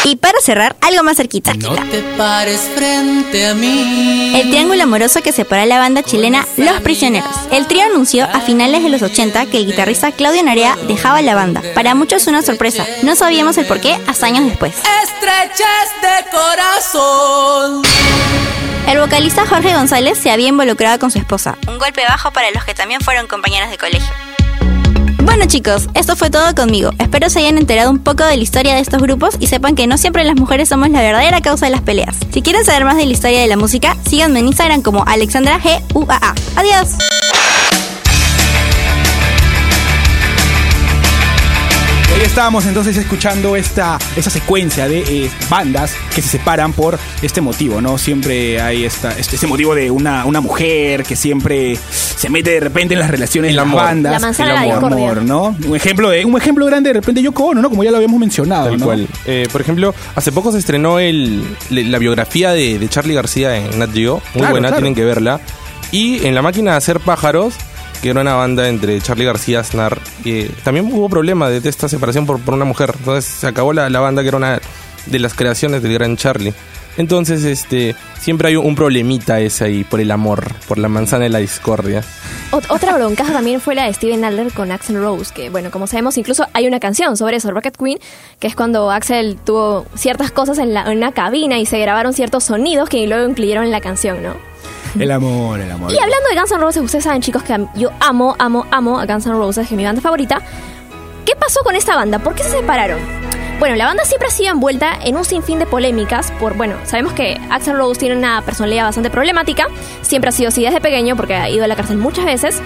Y 0.06 0.16
para 0.16 0.40
cerrar, 0.40 0.76
algo 0.82 1.04
más 1.04 1.18
cerquita. 1.18 1.54
No 1.54 1.76
te 1.76 2.02
pares 2.18 2.62
frente 2.76 3.48
a 3.48 3.54
mí. 3.54 4.34
El 4.36 4.50
triángulo 4.50 4.84
amoroso 4.84 5.22
que 5.22 5.32
separó 5.32 5.64
a 5.64 5.66
la 5.66 5.80
banda 5.80 6.04
chilena 6.04 6.46
Los 6.58 6.82
Prisioneros. 6.82 7.30
El 7.52 7.68
trío 7.68 7.84
anunció 7.86 8.26
a 8.26 8.40
finales 8.42 8.84
de 8.84 8.90
los 8.90 9.02
80 9.02 9.46
que 9.48 9.58
el 9.58 9.66
guitarrista 9.68 10.12
Claudio 10.12 10.44
Narea 10.44 10.78
dejaba 10.88 11.22
la 11.22 11.36
banda. 11.36 11.62
Para 11.76 11.96
muchos 11.96 12.28
una 12.28 12.42
sorpresa. 12.42 12.86
No 13.04 13.16
sabíamos 13.16 13.58
el 13.58 13.66
porqué 13.66 13.98
hasta 14.08 14.26
años 14.26 14.46
después. 14.46 14.76
De 16.02 16.30
corazón. 16.32 17.82
El 18.88 19.00
vocalista 19.00 19.46
Jorge 19.46 19.74
González 19.74 20.18
se 20.18 20.32
había 20.32 20.48
involucrado 20.48 20.98
con 20.98 21.12
su 21.12 21.20
esposa. 21.20 21.58
Un 21.68 21.78
golpe 21.78 22.02
bajo 22.08 22.32
para 22.32 22.50
los 22.52 22.64
que 22.64 22.74
también 22.74 23.02
fueron 23.02 23.28
compañeros 23.28 23.70
de 23.70 23.78
colegio. 23.78 24.29
Bueno 25.24 25.46
chicos, 25.46 25.88
esto 25.94 26.16
fue 26.16 26.30
todo 26.30 26.56
conmigo. 26.56 26.92
Espero 26.98 27.30
se 27.30 27.40
hayan 27.40 27.58
enterado 27.58 27.92
un 27.92 28.00
poco 28.00 28.24
de 28.24 28.38
la 28.38 28.44
historia 28.44 28.74
de 28.76 28.82
estos 28.82 29.02
grupos 29.02 29.36
y 29.40 29.48
sepan 29.48 29.76
que 29.76 29.86
no 29.86 29.98
siempre 29.98 30.24
las 30.24 30.36
mujeres 30.36 30.70
somos 30.70 30.90
la 30.90 31.02
verdadera 31.02 31.42
causa 31.42 31.66
de 31.66 31.72
las 31.72 31.82
peleas. 31.82 32.16
Si 32.32 32.42
quieren 32.42 32.66
saber 32.66 32.86
más 32.86 32.98
de 32.98 33.06
la 33.06 33.12
historia 33.12 33.42
de 33.42 33.48
la 33.48 33.58
música, 33.58 33.96
síganme 34.08 34.40
en 34.40 34.48
Instagram 34.48 34.82
como 34.82 35.04
Alexandra 35.06 35.60
G 35.60 35.82
U 35.94 36.06
A 36.10 36.16
A. 36.16 36.36
Adiós. 36.56 36.96
Estábamos 42.30 42.66
entonces 42.68 42.96
escuchando 42.96 43.56
esta, 43.56 43.98
esta 44.16 44.30
secuencia 44.30 44.88
de 44.88 45.00
eh, 45.00 45.32
bandas 45.50 45.94
que 46.14 46.22
se 46.22 46.30
separan 46.30 46.74
por 46.74 46.98
este 47.22 47.42
motivo, 47.42 47.82
¿no? 47.82 47.98
Siempre 47.98 48.62
hay 48.62 48.86
esta, 48.86 49.10
este, 49.18 49.36
este 49.36 49.48
motivo 49.48 49.74
de 49.76 49.90
una, 49.92 50.26
una 50.26 50.40
mujer 50.40 51.04
que 51.04 51.16
siempre 51.16 51.78
se 51.90 52.30
mete 52.30 52.52
de 52.52 52.60
repente 52.60 52.94
en 52.94 53.00
las 53.00 53.10
relaciones 53.10 53.52
de 53.52 53.56
las 53.56 53.64
amor. 53.66 53.82
bandas. 53.82 54.12
La 54.14 54.20
manzana 54.20 54.54
el 54.54 54.60
de 54.62 54.68
la 54.68 54.76
amor, 54.78 54.96
discordia. 54.96 55.24
¿no? 55.24 55.56
Un 55.68 55.76
ejemplo, 55.76 56.10
de, 56.12 56.24
un 56.24 56.38
ejemplo 56.38 56.66
grande 56.68 56.90
de 56.92 56.94
repente 56.94 57.22
Yoko 57.22 57.46
Ono, 57.48 57.62
¿no? 57.62 57.70
Como 57.70 57.84
ya 57.84 57.90
lo 57.92 57.98
habíamos 57.98 58.20
mencionado, 58.20 58.70
Tal 58.70 58.80
¿no? 58.80 58.86
cual. 58.86 59.08
Eh, 59.26 59.48
por 59.52 59.60
ejemplo, 59.62 59.94
hace 60.16 60.32
poco 60.32 60.52
se 60.52 60.60
estrenó 60.60 61.00
el, 61.00 61.44
la 61.72 61.98
biografía 61.98 62.52
de, 62.52 62.78
de 62.80 62.90
Charlie 62.90 63.16
García 63.16 63.58
en 63.58 63.80
Nat 63.80 63.92
Geo. 63.92 64.16
Muy 64.34 64.40
Claro, 64.40 64.52
buena, 64.52 64.68
claro. 64.70 64.82
tienen 64.84 64.96
que 64.96 65.04
verla. 65.04 65.42
Y 65.92 66.26
en 66.28 66.36
La 66.36 66.44
Máquina 66.44 66.72
de 66.72 66.78
Hacer 66.78 67.00
Pájaros, 67.00 67.56
que 68.02 68.10
era 68.10 68.22
una 68.22 68.36
banda 68.36 68.68
entre 68.68 69.00
Charlie 69.02 69.26
García, 69.26 69.60
Aznar, 69.60 70.00
eh, 70.26 70.52
también 70.64 70.86
hubo 70.92 71.10
problema 71.10 71.50
de 71.50 71.68
esta 71.68 71.90
separación 71.90 72.26
por, 72.26 72.40
por 72.40 72.54
una 72.54 72.66
mujer. 72.66 72.94
Entonces 72.98 73.26
se 73.26 73.48
acabó 73.48 73.74
la, 73.74 73.90
la 73.90 74.00
banda 74.00 74.22
que 74.22 74.30
era 74.30 74.38
una 74.38 74.62
de 75.06 75.20
las 75.20 75.34
creaciones 75.34 75.82
del 75.82 75.94
gran 75.94 76.18
Charlie. 76.18 76.54
Entonces, 77.00 77.44
este, 77.46 77.96
siempre 78.20 78.50
hay 78.50 78.58
un 78.58 78.76
problemita 78.76 79.40
ese 79.40 79.64
ahí 79.64 79.84
por 79.86 80.00
el 80.02 80.12
amor, 80.12 80.54
por 80.68 80.78
la 80.78 80.90
manzana 80.90 81.24
de 81.24 81.30
la 81.30 81.40
discordia. 81.40 82.04
Ot- 82.52 82.66
otra 82.70 82.94
broncaza 82.98 83.32
también 83.32 83.62
fue 83.62 83.74
la 83.74 83.86
de 83.86 83.94
Steven 83.94 84.24
Adler 84.26 84.52
con 84.52 84.70
Axel 84.72 85.02
Rose, 85.02 85.34
que 85.34 85.50
bueno, 85.50 85.72
como 85.72 85.88
sabemos, 85.88 86.18
incluso 86.18 86.46
hay 86.54 86.68
una 86.68 86.80
canción 86.82 87.16
sobre 87.16 87.38
eso, 87.38 87.52
Rocket 87.52 87.78
Queen, 87.78 88.00
que 88.40 88.48
es 88.48 88.56
cuando 88.56 88.92
Axel 88.92 89.38
tuvo 89.44 89.86
ciertas 89.96 90.32
cosas 90.32 90.58
en, 90.58 90.74
la, 90.74 90.82
en 90.92 90.98
una 90.98 91.14
cabina 91.14 91.58
y 91.58 91.66
se 91.66 91.80
grabaron 91.80 92.12
ciertos 92.14 92.44
sonidos 92.44 92.90
que 92.90 93.08
luego 93.08 93.30
incluyeron 93.30 93.64
en 93.64 93.72
la 93.72 93.80
canción, 93.82 94.22
¿no? 94.22 94.34
El 95.00 95.12
amor, 95.12 95.60
el 95.62 95.72
amor. 95.72 95.94
Y 95.94 95.98
hablando 96.00 96.28
de 96.30 96.36
Guns 96.36 96.52
N' 96.52 96.58
Roses, 96.60 96.84
ustedes 96.84 97.06
saben, 97.06 97.22
chicos, 97.22 97.44
que 97.44 97.56
yo 97.76 97.92
amo, 98.02 98.36
amo, 98.40 98.66
amo 98.72 99.00
a 99.00 99.06
Guns 99.06 99.26
N' 99.26 99.34
Roses, 99.36 99.68
que 99.68 99.76
es 99.76 99.78
mi 99.78 99.86
banda 99.86 100.02
favorita. 100.02 100.42
¿Qué 101.26 101.34
pasó 101.38 101.62
con 101.64 101.76
esta 101.76 101.96
banda? 101.96 102.20
¿Por 102.20 102.36
qué 102.36 102.44
se 102.44 102.50
separaron? 102.50 103.00
Bueno, 103.60 103.76
la 103.76 103.88
banda 103.88 104.06
siempre 104.06 104.30
ha 104.30 104.32
sido 104.32 104.52
envuelta 104.52 104.98
en 105.04 105.18
un 105.18 105.26
sinfín 105.26 105.60
de 105.60 105.66
polémicas 105.66 106.32
por, 106.40 106.56
bueno, 106.56 106.78
sabemos 106.86 107.12
que 107.12 107.38
Axel 107.50 107.76
Rose 107.76 108.00
tiene 108.00 108.16
una 108.16 108.42
personalidad 108.42 108.86
bastante 108.86 109.10
problemática, 109.10 109.68
siempre 110.02 110.30
ha 110.30 110.32
sido 110.32 110.48
así 110.48 110.64
desde 110.64 110.80
pequeño 110.80 111.18
porque 111.18 111.36
ha 111.36 111.50
ido 111.50 111.66
a 111.66 111.68
la 111.68 111.76
cárcel 111.76 111.98
muchas 111.98 112.24
veces. 112.24 112.62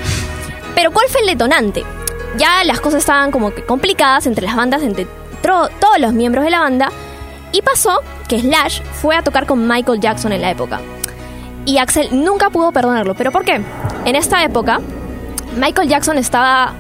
Pero 0.76 0.92
¿cuál 0.92 1.08
fue 1.10 1.22
el 1.22 1.28
detonante? 1.28 1.84
Ya 2.38 2.64
las 2.64 2.80
cosas 2.80 3.00
estaban 3.00 3.32
como 3.32 3.56
que 3.56 3.66
complicadas 3.66 4.28
entre 4.28 4.46
las 4.46 4.56
bandas, 4.56 4.84
entre 4.84 5.08
todos 5.42 6.00
los 6.00 6.14
miembros 6.14 6.46
de 6.46 6.52
la 6.52 6.60
banda, 6.60 6.92
y 7.52 7.64
pasó 7.64 8.02
que 8.28 8.40
Slash 8.40 8.82
fue 8.84 9.16
a 9.16 9.24
tocar 9.24 9.48
con 9.48 9.68
Michael 9.68 10.00
Jackson 10.00 10.32
en 10.32 10.42
la 10.42 10.52
época. 10.52 10.80
Y 11.66 11.80
Axel 11.80 12.10
nunca 12.24 12.52
pudo 12.52 12.72
perdonarlo. 12.72 13.16
¿Pero 13.16 13.32
por 13.32 13.46
qué? 13.46 13.62
En 14.06 14.16
esta 14.16 14.44
época, 14.44 14.80
Michael 15.58 15.90
Jackson 15.90 16.18
estaba 16.20 16.74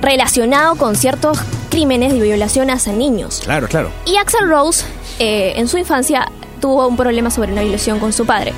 relacionado 0.00 0.76
con 0.76 0.94
ciertos 0.94 1.40
crímenes 1.70 2.12
de 2.12 2.20
violación 2.20 2.70
hacia 2.70 2.92
niños. 2.92 3.40
Claro, 3.44 3.68
claro. 3.68 3.90
Y 4.04 4.16
Axel 4.16 4.48
Rose, 4.48 4.84
eh, 5.18 5.54
en 5.56 5.68
su 5.68 5.78
infancia, 5.78 6.30
tuvo 6.60 6.86
un 6.86 6.96
problema 6.96 7.30
sobre 7.30 7.52
una 7.52 7.62
violación 7.62 7.98
con 7.98 8.12
su 8.12 8.26
padre. 8.26 8.52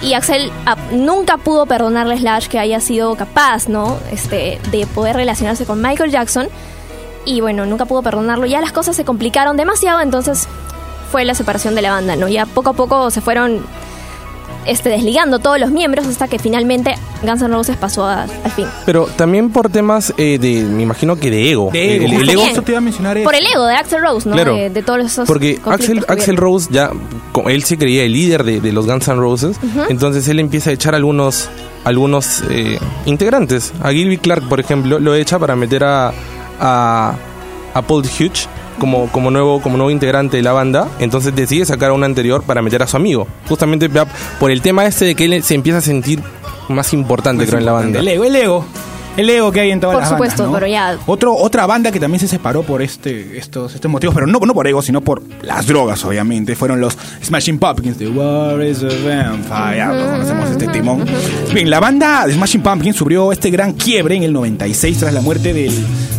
Y 0.00 0.14
Axel 0.14 0.50
ah, 0.66 0.76
nunca 0.90 1.36
pudo 1.36 1.66
perdonarle 1.66 2.14
a 2.14 2.18
Slash 2.18 2.48
que 2.48 2.58
haya 2.58 2.80
sido 2.80 3.14
capaz, 3.14 3.68
¿no? 3.68 3.98
Este, 4.10 4.58
de 4.70 4.86
poder 4.86 5.16
relacionarse 5.16 5.64
con 5.64 5.80
Michael 5.80 6.10
Jackson. 6.10 6.48
Y 7.24 7.40
bueno, 7.40 7.66
nunca 7.66 7.84
pudo 7.84 8.02
perdonarlo. 8.02 8.46
Ya 8.46 8.60
las 8.60 8.72
cosas 8.72 8.96
se 8.96 9.04
complicaron 9.04 9.56
demasiado, 9.56 10.00
entonces 10.00 10.48
fue 11.12 11.24
la 11.24 11.34
separación 11.34 11.74
de 11.74 11.82
la 11.82 11.90
banda, 11.92 12.16
¿no? 12.16 12.26
Ya 12.26 12.46
poco 12.46 12.70
a 12.70 12.72
poco 12.72 13.10
se 13.10 13.20
fueron 13.20 13.64
este, 14.66 14.88
desligando 14.90 15.38
todos 15.38 15.58
los 15.58 15.70
miembros 15.70 16.06
hasta 16.06 16.28
que 16.28 16.38
finalmente 16.38 16.94
Guns 17.22 17.42
N' 17.42 17.48
Roses 17.54 17.76
pasó 17.76 18.04
a- 18.06 18.22
al 18.22 18.50
fin. 18.54 18.66
Pero 18.86 19.06
también 19.16 19.50
por 19.50 19.70
temas 19.70 20.12
eh, 20.16 20.38
de, 20.40 20.62
me 20.62 20.82
imagino 20.82 21.16
que 21.16 21.30
de 21.30 21.50
ego. 21.50 21.70
De 21.72 21.96
ego, 21.96 22.04
El- 22.06 22.10
el 22.12 22.16
justo 22.18 22.32
ego 22.32 22.42
eso 22.46 22.62
te 22.62 22.72
iba 22.72 22.78
a 22.78 22.80
mencionar 22.80 23.16
eso. 23.18 23.24
Por 23.24 23.34
el 23.34 23.46
ego 23.46 23.66
de 23.66 23.74
Axel 23.74 24.00
Rose, 24.02 24.28
¿no? 24.28 24.34
Claro. 24.34 24.54
De, 24.54 24.70
de 24.70 24.82
todos 24.82 25.04
esos 25.04 25.26
Porque 25.26 25.58
Axel, 25.64 26.04
Axel. 26.08 26.36
Rose 26.36 26.68
ya, 26.70 26.90
él 27.46 27.62
se 27.64 27.78
creía 27.78 28.04
el 28.04 28.12
líder 28.12 28.44
de, 28.44 28.60
de 28.60 28.72
los 28.72 28.86
Guns 28.86 29.08
N' 29.08 29.16
Roses, 29.16 29.56
entonces 29.88 30.26
él 30.28 30.38
empieza 30.40 30.70
a 30.70 30.72
echar 30.72 30.94
algunos, 30.94 31.48
algunos 31.84 32.42
eh, 32.50 32.78
integrantes. 33.06 33.72
A 33.82 33.90
Gilby 33.90 34.18
Clark, 34.18 34.48
por 34.48 34.60
ejemplo, 34.60 34.98
lo 34.98 35.14
echa 35.14 35.38
para 35.38 35.56
meter 35.56 35.84
a, 35.84 36.12
a, 36.60 37.14
a 37.74 37.82
Paul 37.82 38.02
Hughes 38.04 38.48
como, 38.82 39.06
como, 39.12 39.30
nuevo, 39.30 39.62
como 39.62 39.76
nuevo 39.76 39.92
integrante 39.92 40.38
de 40.38 40.42
la 40.42 40.50
banda, 40.50 40.88
entonces 40.98 41.32
decide 41.36 41.64
sacar 41.64 41.90
a 41.90 41.92
un 41.92 42.02
anterior 42.02 42.42
para 42.42 42.62
meter 42.62 42.82
a 42.82 42.88
su 42.88 42.96
amigo. 42.96 43.28
Justamente 43.48 43.88
por 44.40 44.50
el 44.50 44.60
tema 44.60 44.84
este 44.86 45.04
de 45.04 45.14
que 45.14 45.26
él 45.26 45.40
se 45.44 45.54
empieza 45.54 45.78
a 45.78 45.80
sentir 45.82 46.20
más 46.68 46.92
importante, 46.92 47.46
creo, 47.46 47.60
en 47.60 47.64
la 47.64 47.70
banda. 47.70 48.00
El 48.00 48.08
ego, 48.08 48.24
el 48.24 48.34
ego. 48.34 48.64
El 49.16 49.28
ego 49.28 49.52
que 49.52 49.60
hay 49.60 49.70
en 49.70 49.78
todas 49.80 49.94
Por 49.94 50.00
las 50.02 50.10
supuesto, 50.10 50.42
bandas, 50.44 50.52
¿no? 50.52 50.58
pero 50.58 50.66
ya- 50.72 50.98
Otro, 51.06 51.34
otra 51.36 51.66
banda 51.66 51.92
que 51.92 52.00
también 52.00 52.18
se 52.18 52.28
separó 52.28 52.62
por 52.62 52.80
este, 52.80 53.36
estos, 53.36 53.74
estos 53.74 53.90
motivos, 53.90 54.14
pero 54.14 54.26
no, 54.26 54.38
no 54.38 54.54
por 54.54 54.66
ego, 54.66 54.80
sino 54.80 55.02
por 55.02 55.22
las 55.42 55.66
drogas, 55.66 56.02
obviamente. 56.04 56.56
Fueron 56.56 56.80
los 56.80 56.96
Smashing 57.22 57.58
Pumpkins 57.58 57.98
de 57.98 58.08
War 58.08 58.62
is 58.64 58.82
a 58.82 58.86
Vampire. 58.86 59.84
Todos 59.86 60.10
conocemos 60.12 60.50
este 60.52 60.66
timón. 60.68 61.04
Bien, 61.52 61.68
la 61.68 61.78
banda 61.80 62.26
de 62.26 62.32
Smashing 62.32 62.62
Pumpkins 62.62 62.96
sufrió 62.96 63.32
este 63.32 63.50
gran 63.50 63.74
quiebre 63.74 64.16
en 64.16 64.22
el 64.22 64.32
96 64.32 64.96
tras 64.98 65.12
la 65.12 65.20
muerte 65.20 65.52
del, 65.52 65.72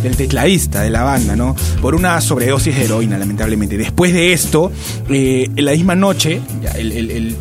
del 0.04 0.16
tecladista 0.16 0.82
de 0.82 0.90
la 0.90 1.02
banda, 1.02 1.34
¿no? 1.34 1.56
Por 1.82 1.96
una 1.96 2.20
sobredosis 2.20 2.76
de 2.76 2.84
heroína, 2.84 3.18
lamentablemente. 3.18 3.76
Después 3.76 4.12
de 4.12 4.32
esto, 4.32 4.70
eh, 5.08 5.48
en 5.56 5.64
la 5.64 5.72
misma 5.72 5.96
noche, 5.96 6.40
el- 6.76 6.92
el- 6.92 7.10
el 7.10 7.36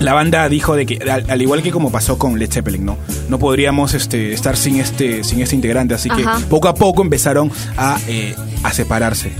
la 0.00 0.12
banda 0.14 0.48
dijo 0.48 0.76
de 0.76 0.86
que 0.86 0.98
al, 1.10 1.24
al 1.28 1.42
igual 1.42 1.62
que 1.62 1.70
como 1.70 1.90
pasó 1.90 2.18
con 2.18 2.38
Led 2.38 2.50
Zeppelin, 2.52 2.84
no, 2.84 2.98
no 3.28 3.38
podríamos 3.38 3.94
este, 3.94 4.32
estar 4.32 4.56
sin 4.56 4.76
este, 4.80 5.24
sin 5.24 5.40
este 5.40 5.54
integrante, 5.56 5.94
así 5.94 6.08
que 6.08 6.22
Ajá. 6.22 6.40
poco 6.48 6.68
a 6.68 6.74
poco 6.74 7.02
empezaron 7.02 7.50
a, 7.76 7.98
eh, 8.08 8.34
a 8.62 8.72
separarse. 8.72 9.32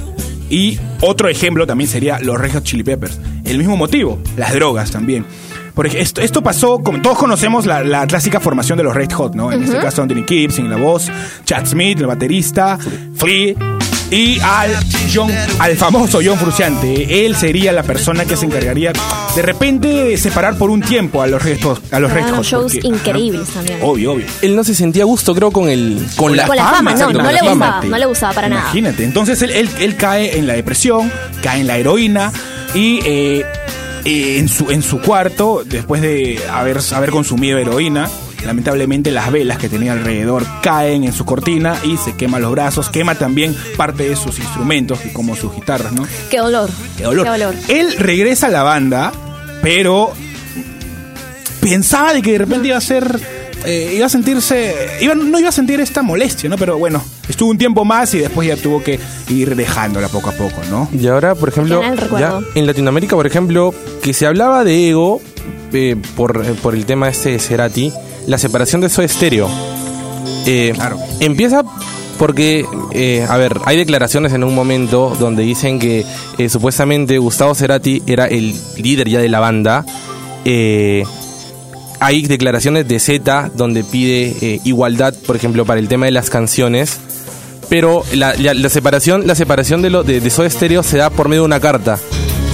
Y 0.51 0.79
otro 1.03 1.29
ejemplo 1.29 1.67
también 1.67 1.89
sería 1.89 2.19
los 2.21 2.39
Red 2.41 2.55
Hot 2.55 2.65
Chili 2.65 2.83
Peppers. 2.83 3.19
el 3.45 3.59
mismo 3.59 3.77
motivo, 3.77 4.19
las 4.37 4.53
drogas 4.55 4.91
también. 4.91 5.25
Porque 5.75 6.01
esto, 6.01 6.21
esto 6.23 6.43
pasó, 6.43 6.81
como 6.81 7.01
todos 7.03 7.19
conocemos 7.19 7.65
la, 7.65 7.85
la 7.85 8.05
clásica 8.07 8.41
formación 8.41 8.79
de 8.79 8.85
los 8.85 8.97
Red 8.97 9.13
Hot, 9.13 9.35
¿no? 9.37 9.53
En 9.53 9.63
este 9.63 9.79
caso 9.79 10.03
Anthony 10.03 10.25
Gibbs 10.27 10.59
en 10.59 10.69
la 10.71 10.77
voz, 10.77 11.09
Chad 11.45 11.67
Smith, 11.67 12.01
el 12.01 12.07
baterista, 12.07 12.79
Flea 13.15 13.55
y 14.11 14.41
al 14.41 14.73
John, 15.13 15.31
al 15.59 15.77
famoso 15.77 16.21
John 16.25 16.39
Fruciante. 16.39 17.27
Él 17.27 17.37
sería 17.37 17.73
la 17.73 17.83
persona 17.83 18.25
que 18.25 18.37
se 18.37 18.47
encargaría 18.47 18.93
de 19.35 19.43
repente 19.43 19.89
de 19.89 20.17
separar 20.17 20.57
por 20.57 20.71
un 20.71 20.81
tiempo 20.81 21.23
a 21.23 21.27
los 21.27 21.43
Red 21.43 21.63
Hot. 21.63 21.93
A 21.93 22.01
los 22.01 22.11
Hot, 22.13 22.43
shows 22.45 22.73
porque- 22.73 22.87
increíbles 22.87 23.49
también. 23.49 23.79
Obvio, 23.83 24.13
obvio. 24.13 24.27
Él 24.43 24.57
no 24.57 24.65
se 24.65 24.75
sentía 24.75 25.03
a 25.03 25.07
gusto, 25.07 25.35
creo, 25.35 25.51
con 25.51 25.69
el 25.69 26.05
con, 26.17 26.37
la, 26.37 26.47
Con 26.47 26.57
la 26.57 26.67
fama, 26.67 26.95
no, 26.95 27.13
no 27.13 27.23
le 27.23 27.33
la 27.33 27.41
gustaba, 27.43 27.83
no 27.85 27.99
le 27.99 28.07
gustaba 28.07 28.33
para 28.33 28.49
nada. 28.49 28.63
Imagínate. 28.63 29.05
Entonces 29.05 29.41
él, 29.43 29.51
él, 29.51 29.69
él 29.81 29.97
cae 29.97 30.39
en 30.39 30.47
la 30.47 30.55
depresión, 30.55 31.13
cae 31.43 31.61
en 31.61 31.67
la 31.67 31.77
heroína 31.79 32.33
y 32.75 33.01
eh, 33.05 33.45
eh, 34.05 34.39
en, 34.39 34.49
su, 34.49 34.71
en 34.71 34.83
su 34.83 35.01
cuarto, 35.01 35.63
después 35.67 36.01
de 36.03 36.41
haber, 36.51 36.79
haber 36.95 37.11
consumido 37.11 37.59
heroína, 37.59 38.09
lamentablemente 38.45 39.11
las 39.11 39.31
velas 39.33 39.59
que 39.59 39.69
tenía 39.69 39.93
alrededor 39.93 40.45
caen 40.63 41.05
en 41.05 41.13
su 41.13 41.25
cortina 41.25 41.77
y 41.85 41.97
se 41.97 42.15
quema 42.17 42.39
los 42.39 42.51
brazos, 42.53 42.89
quema 42.89 43.15
también 43.15 43.57
parte 43.77 44.09
de 44.09 44.17
sus 44.17 44.39
instrumentos, 44.39 44.99
como 45.13 45.35
sus 45.37 45.55
guitarras, 45.55 45.93
¿no? 45.93 46.07
Qué 46.31 46.39
dolor. 46.39 46.71
Qué 46.97 47.05
dolor. 47.05 47.25
Qué 47.25 47.31
dolor. 47.31 47.55
Él 47.69 47.95
regresa 47.99 48.47
a 48.47 48.51
la 48.51 48.63
banda, 48.63 49.13
pero 49.63 50.13
pensaba 51.61 52.15
de 52.15 52.23
que 52.23 52.33
de 52.33 52.39
repente 52.39 52.69
iba 52.69 52.77
a 52.77 52.81
ser. 52.81 53.21
eh, 53.65 53.95
iba 53.97 54.07
a 54.07 54.09
sentirse. 54.09 54.75
Iba, 55.01 55.15
no 55.15 55.39
iba 55.39 55.49
a 55.49 55.53
sentir 55.53 55.81
esta 55.81 56.03
molestia, 56.03 56.49
¿no? 56.49 56.57
Pero 56.57 56.79
bueno, 56.79 57.03
estuvo 57.29 57.51
un 57.51 57.59
tiempo 57.59 57.85
más 57.85 58.15
y 58.15 58.19
después 58.19 58.47
ya 58.49 58.57
tuvo 58.57 58.83
que 58.83 58.99
ir 59.29 59.57
dejándola 59.57 60.09
poco 60.09 60.31
a 60.31 60.33
poco, 60.33 60.61
¿no? 60.71 60.89
Y 60.99 61.07
ahora, 61.09 61.35
por 61.35 61.49
ejemplo, 61.49 61.83
ya 62.19 62.39
en 62.55 62.67
Latinoamérica, 62.67 63.17
por 63.17 63.27
ejemplo, 63.27 63.75
que 64.03 64.13
se 64.15 64.27
hablaba 64.27 64.65
de 64.65 64.91
ego 64.91 65.21
eh, 65.73 65.97
por, 66.17 66.45
eh, 66.47 66.55
por 66.63 66.75
el 66.75 66.87
tema 66.87 67.09
este 67.09 67.31
de 67.31 67.39
Cerati, 67.41 67.93
la 68.29 68.39
separación 68.39 68.81
de 68.81 68.89
Soda 68.89 69.09
Stereo. 69.09 69.49
Eh, 70.47 70.73
Claro. 70.75 70.99
Empieza 71.21 71.63
porque, 72.19 72.65
eh, 72.93 73.27
a 73.29 73.37
ver, 73.37 73.59
hay 73.65 73.77
declaraciones 73.77 74.33
en 74.33 74.43
un 74.45 74.55
momento 74.55 75.17
donde 75.19 75.43
dicen 75.43 75.79
que 75.79 76.05
eh, 76.39 76.49
supuestamente 76.49 77.19
Gustavo 77.19 77.55
Cerati 77.55 78.03
era 78.07 78.27
el 78.27 78.55
líder 78.77 79.09
ya 79.09 79.19
de 79.21 79.29
la 79.29 79.41
banda. 79.41 79.85
Eh, 80.45 81.05
hay 82.01 82.23
declaraciones 82.27 82.87
de 82.89 82.99
Z 83.01 83.51
donde 83.55 83.83
pide 83.85 84.61
igualdad, 84.65 85.15
por 85.27 85.35
ejemplo, 85.37 85.65
para 85.65 85.81
el 85.81 85.89
tema 85.89 86.07
de 86.07 86.13
las 86.13 86.31
canciones. 86.31 86.99
Pero 87.69 88.03
la, 88.15 88.35
la- 88.35 88.55
la 88.55 88.69
separación, 88.69 89.27
la 89.27 89.35
separación 89.35 89.83
de, 89.83 89.91
lo, 89.91 90.03
de, 90.03 90.21
de 90.21 90.31
Soda 90.31 90.49
Stereo 90.49 90.83
se 90.83 90.97
da 90.97 91.11
por 91.11 91.29
medio 91.29 91.43
de 91.43 91.47
una 91.47 91.61
carta. 91.61 91.99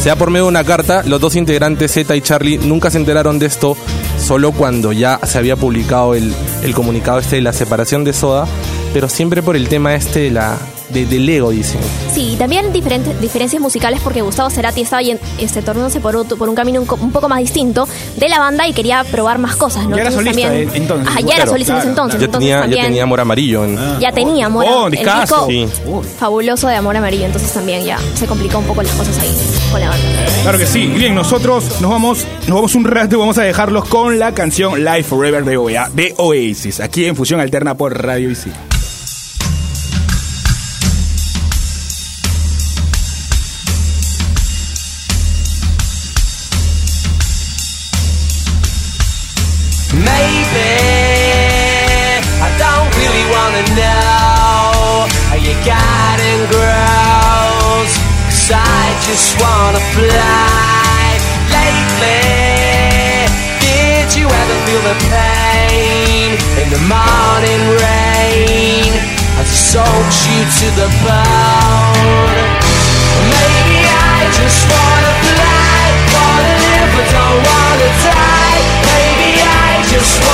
Se 0.03 0.09
da 0.09 0.17
por 0.17 0.31
medio 0.31 0.45
de 0.45 0.49
una 0.51 0.65
carta. 0.65 1.03
Los 1.07 1.21
dos 1.21 1.37
integrantes, 1.37 1.93
Z 1.93 2.15
y 2.17 2.21
Charlie, 2.21 2.59
nunca 2.59 2.91
se 2.91 2.99
enteraron 2.99 3.39
de 3.39 3.47
esto. 3.47 3.77
Solo 4.25 4.53
cuando 4.53 4.93
ya 4.93 5.21
se 5.25 5.37
había 5.37 5.55
publicado 5.55 6.15
el, 6.15 6.35
el 6.63 6.75
comunicado 6.75 7.19
este 7.19 7.37
de 7.37 7.43
la 7.43 7.53
separación 7.53 8.05
de 8.05 8.15
Soda. 8.15 8.47
Pero 8.95 9.11
siempre 9.11 9.43
por 9.43 9.55
el 9.55 9.69
tema 9.69 9.95
este 9.95 10.21
de 10.21 10.31
la, 10.31 10.57
de, 10.91 11.07
del 11.07 11.29
ego, 11.29 11.51
dicen. 11.51 11.81
Sí, 12.13 12.33
y 12.33 12.37
también 12.37 12.73
diferentes 12.73 13.21
diferencias 13.21 13.61
musicales 13.61 14.01
porque 14.03 14.21
Gustavo 14.23 14.51
Cerati 14.51 14.83
estaba 14.83 15.03
yen- 15.03 15.19
este, 15.39 15.63
tornándose 15.63 16.01
por, 16.01 16.15
otro- 16.17 16.37
por 16.37 16.49
un 16.49 16.55
camino 16.55 16.81
un, 16.81 16.87
co- 16.87 16.99
un 17.01 17.11
poco 17.11 17.29
más 17.29 17.41
distinto 17.41 17.89
de 18.17 18.29
la 18.29 18.39
banda 18.39 18.69
y 18.69 18.73
quería 18.73 19.03
probar 19.05 19.39
más 19.39 19.57
cosas, 19.57 19.85
¿no? 19.89 19.97
Ya 19.97 20.03
era 20.03 20.11
Entonces 20.11 20.33
solista, 20.33 20.49
también- 20.51 20.69
eh, 20.69 20.73
entonces. 20.77 21.09
Ajá, 21.09 21.21
ya 21.21 21.27
era 21.27 21.35
Claro, 21.37 21.51
solista 21.53 21.73
en 21.73 21.79
ese 21.79 21.87
claro, 21.87 22.03
entonces. 22.09 22.21
Ya 22.21 22.39
tenía, 22.39 22.67
ya 22.67 22.83
tenía 22.85 23.03
Amor 23.03 23.21
Amarillo. 23.21 23.65
en- 23.65 23.79
ya 24.01 24.13
tenía 24.13 24.47
Amor, 24.47 24.65
Oh, 24.69 24.87
el 24.87 24.93
disco 24.93 25.47
Sí. 25.49 25.69
Fabuloso 26.19 26.69
de 26.69 26.77
Amor 26.77 26.97
Amarillo, 26.97 27.27
entonces 27.27 27.53
también 27.53 27.85
ya 27.85 27.99
se 28.15 28.27
complicó 28.27 28.59
un 28.59 28.65
poco 28.67 28.83
las 28.83 28.93
cosas 28.93 29.19
ahí 29.19 29.31
con 29.73 29.81
la 29.81 29.89
banda. 29.89 30.05
Claro 30.43 30.59
que 30.59 30.67
sí. 30.67 30.81
Y 30.83 30.87
bien, 30.99 31.15
nosotros 31.15 31.81
nos 31.81 31.91
vamos, 31.91 32.25
nos 32.47 32.57
vamos 32.57 32.75
un 32.75 32.85
rato 32.85 33.17
y 33.17 33.19
vamos 33.19 33.39
a 33.39 33.43
dejarlos 33.43 33.85
con 33.87 34.19
la 34.19 34.33
canción 34.33 34.85
Live 34.85 35.03
Forever 35.05 35.45
de, 35.45 35.57
OEA 35.57 35.91
de 35.93 36.15
Oasis, 36.19 36.81
aquí 36.81 37.07
en 37.07 37.17
Fusión 37.17 37.41
Alterna 37.41 37.77
por 37.77 38.01
Radio 38.03 38.31
Isil. 38.31 38.53
Just 59.15 59.41
wanna 59.41 59.79
fly. 59.95 61.07
Lately, 61.55 63.31
did 63.63 64.11
you 64.19 64.27
ever 64.27 64.57
feel 64.67 64.83
the 64.91 64.97
pain 65.07 66.35
in 66.61 66.69
the 66.75 66.83
morning 66.91 67.63
rain 67.79 68.91
as 69.39 69.47
it 69.55 69.63
soaks 69.71 70.19
you 70.27 70.41
to 70.59 70.67
the 70.81 70.89
bone? 71.07 72.39
Maybe 73.31 73.87
I 73.87 74.19
just 74.35 74.61
wanna 74.73 75.13
fly, 75.31 75.85
wanna 76.15 76.55
live 76.67 76.91
but 76.97 77.07
don't 77.15 77.41
wanna 77.51 77.91
die. 78.11 78.63
Maybe 78.91 79.31
I 79.47 79.87
just 79.95 80.15
wanna 80.23 80.34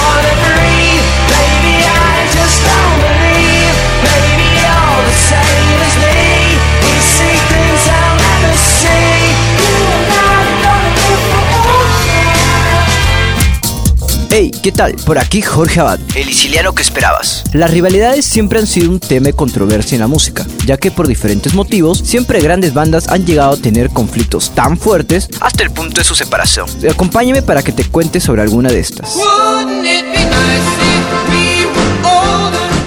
Hey, 14.42 14.50
¿qué 14.62 14.72
tal? 14.72 14.94
Por 15.04 15.18
aquí 15.18 15.42
Jorge 15.42 15.80
Abad, 15.80 16.00
el 16.14 16.24
siciliano 16.24 16.74
que 16.74 16.80
esperabas. 16.80 17.44
Las 17.52 17.70
rivalidades 17.70 18.24
siempre 18.24 18.58
han 18.58 18.66
sido 18.66 18.88
un 18.88 18.98
tema 18.98 19.26
de 19.26 19.32
controversia 19.34 19.96
en 19.96 20.00
la 20.00 20.06
música, 20.06 20.46
ya 20.64 20.78
que 20.78 20.90
por 20.90 21.06
diferentes 21.06 21.52
motivos, 21.52 21.98
siempre 21.98 22.40
grandes 22.40 22.72
bandas 22.72 23.08
han 23.08 23.26
llegado 23.26 23.52
a 23.52 23.56
tener 23.58 23.90
conflictos 23.90 24.54
tan 24.54 24.78
fuertes 24.78 25.28
hasta 25.40 25.62
el 25.62 25.70
punto 25.72 26.00
de 26.00 26.04
su 26.04 26.14
separación. 26.14 26.66
Acompáñame 26.90 27.42
para 27.42 27.62
que 27.62 27.72
te 27.72 27.84
cuente 27.84 28.18
sobre 28.18 28.40
alguna 28.40 28.70
de 28.70 28.80
estas. 28.80 29.14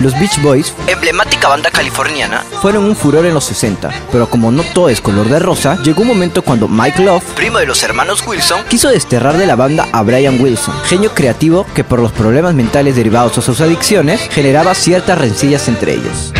Los 0.04 0.20
Beach 0.20 0.42
Boys, 0.42 0.74
emblemática 0.88 1.48
banda 1.48 1.72
californiana, 1.72 2.44
fueron 2.62 2.84
un 2.84 2.94
furor 2.94 3.26
en 3.26 3.34
los 3.34 3.46
60, 3.46 3.90
pero 4.12 4.30
como 4.30 4.52
no 4.52 4.64
todo 4.64 4.90
es 4.90 5.00
color 5.00 5.30
de 5.30 5.40
rosa, 5.40 5.82
llegó 5.82 6.02
un 6.02 6.10
momento 6.10 6.42
cuando 6.42 6.68
Mike 6.68 7.02
Love, 7.02 7.24
primo 7.36 7.60
de 7.60 7.68
los 7.68 7.82
hermanos 7.84 8.22
Wilson, 8.28 8.66
quiso 8.68 8.90
desterrar 8.90 9.38
de 9.38 9.46
la 9.46 9.56
banda 9.56 9.88
a 9.94 10.02
Brian 10.04 10.42
Wilson, 10.42 10.76
genio 10.84 11.14
creativo 11.14 11.66
que 11.74 11.86
por 11.86 12.02
los 12.02 12.12
problemas 12.12 12.54
mentales 12.54 12.98
derivados 12.98 13.38
a 13.38 13.42
sus 13.42 13.62
adicciones 13.62 14.20
generaba 14.30 14.76
ciertas 14.76 15.18
rencillas 15.18 15.70
entre 15.70 15.94
ellos. 15.94 16.34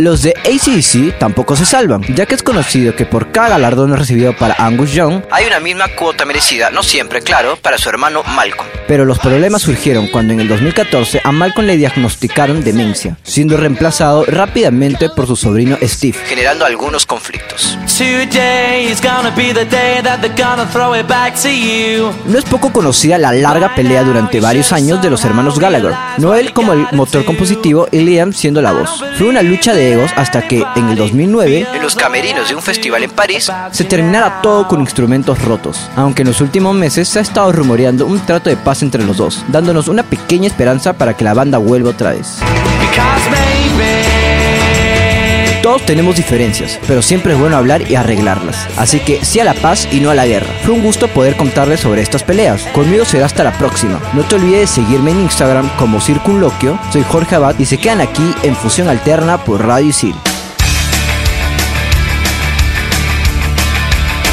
Los 0.00 0.22
de 0.22 0.32
ACDC 0.46 1.18
tampoco 1.18 1.56
se 1.56 1.66
salvan, 1.66 2.00
ya 2.14 2.24
que 2.24 2.34
es 2.34 2.42
conocido 2.42 2.96
que 2.96 3.04
por 3.04 3.32
cada 3.32 3.50
galardón 3.50 3.94
recibido 3.94 4.34
para 4.34 4.54
Angus 4.54 4.94
Young, 4.94 5.20
hay 5.30 5.44
una 5.44 5.60
misma 5.60 5.88
cuota 5.88 6.24
merecida, 6.24 6.70
no 6.70 6.82
siempre, 6.82 7.20
claro, 7.20 7.58
para 7.60 7.76
su 7.76 7.90
hermano 7.90 8.22
Malcolm. 8.34 8.66
Pero 8.88 9.04
los 9.04 9.18
problemas 9.18 9.60
surgieron 9.60 10.06
cuando 10.06 10.32
en 10.32 10.40
el 10.40 10.48
2014 10.48 11.20
a 11.22 11.32
Malcolm 11.32 11.66
le 11.66 11.76
diagnosticaron 11.76 12.64
demencia, 12.64 13.18
siendo 13.24 13.58
reemplazado 13.58 14.24
rápidamente 14.24 15.10
por 15.10 15.26
su 15.26 15.36
sobrino 15.36 15.76
Steve, 15.82 16.16
generando 16.26 16.64
algunos 16.64 17.04
conflictos. 17.04 17.78
No 22.24 22.38
es 22.38 22.44
poco 22.46 22.72
conocida 22.72 23.18
la 23.18 23.32
larga 23.32 23.74
pelea 23.74 24.02
durante 24.02 24.40
varios 24.40 24.72
años 24.72 25.02
de 25.02 25.10
los 25.10 25.22
hermanos 25.26 25.58
Gallagher, 25.58 25.92
Noel 26.16 26.54
como 26.54 26.72
el 26.72 26.86
motor 26.92 27.26
compositivo 27.26 27.86
y 27.92 27.98
Liam 27.98 28.32
siendo 28.32 28.62
la 28.62 28.72
voz. 28.72 29.04
Fue 29.18 29.28
una 29.28 29.42
lucha 29.42 29.74
de 29.74 29.89
hasta 30.16 30.46
que 30.46 30.62
en 30.76 30.88
el 30.88 30.96
2009, 30.96 31.66
en 31.74 31.82
los 31.82 31.94
camerinos 31.96 32.48
de 32.48 32.54
un 32.54 32.62
festival 32.62 33.02
en 33.02 33.10
París, 33.10 33.50
se 33.72 33.84
terminara 33.84 34.40
todo 34.42 34.68
con 34.68 34.80
instrumentos 34.80 35.42
rotos, 35.42 35.90
aunque 35.96 36.22
en 36.22 36.28
los 36.28 36.40
últimos 36.40 36.74
meses 36.74 37.08
se 37.08 37.18
ha 37.18 37.22
estado 37.22 37.50
rumoreando 37.52 38.06
un 38.06 38.20
trato 38.20 38.50
de 38.50 38.56
paz 38.56 38.82
entre 38.82 39.04
los 39.04 39.16
dos, 39.16 39.44
dándonos 39.48 39.88
una 39.88 40.02
pequeña 40.02 40.46
esperanza 40.46 40.92
para 40.92 41.16
que 41.16 41.24
la 41.24 41.34
banda 41.34 41.58
vuelva 41.58 41.90
otra 41.90 42.10
vez. 42.12 42.38
Todos 45.62 45.84
tenemos 45.84 46.16
diferencias, 46.16 46.80
pero 46.88 47.02
siempre 47.02 47.34
es 47.34 47.38
bueno 47.38 47.54
hablar 47.54 47.90
y 47.90 47.94
arreglarlas. 47.94 48.66
Así 48.78 48.98
que 48.98 49.22
sí 49.22 49.40
a 49.40 49.44
la 49.44 49.52
paz 49.52 49.86
y 49.92 50.00
no 50.00 50.08
a 50.08 50.14
la 50.14 50.26
guerra. 50.26 50.46
Fue 50.64 50.72
un 50.72 50.82
gusto 50.82 51.06
poder 51.08 51.36
contarles 51.36 51.80
sobre 51.80 52.00
estas 52.00 52.22
peleas. 52.22 52.62
Conmigo 52.72 53.04
será 53.04 53.26
hasta 53.26 53.44
la 53.44 53.52
próxima. 53.52 54.00
No 54.14 54.22
te 54.22 54.36
olvides 54.36 54.60
de 54.60 54.66
seguirme 54.82 55.10
en 55.10 55.20
Instagram 55.20 55.68
como 55.76 56.00
Circunloquio. 56.00 56.78
Soy 56.90 57.02
Jorge 57.02 57.34
Abad 57.34 57.58
y 57.58 57.66
se 57.66 57.76
quedan 57.76 58.00
aquí 58.00 58.34
en 58.42 58.56
Fusión 58.56 58.88
Alterna 58.88 59.44
por 59.44 59.66
Radio 59.66 59.88
Isil. 59.90 60.14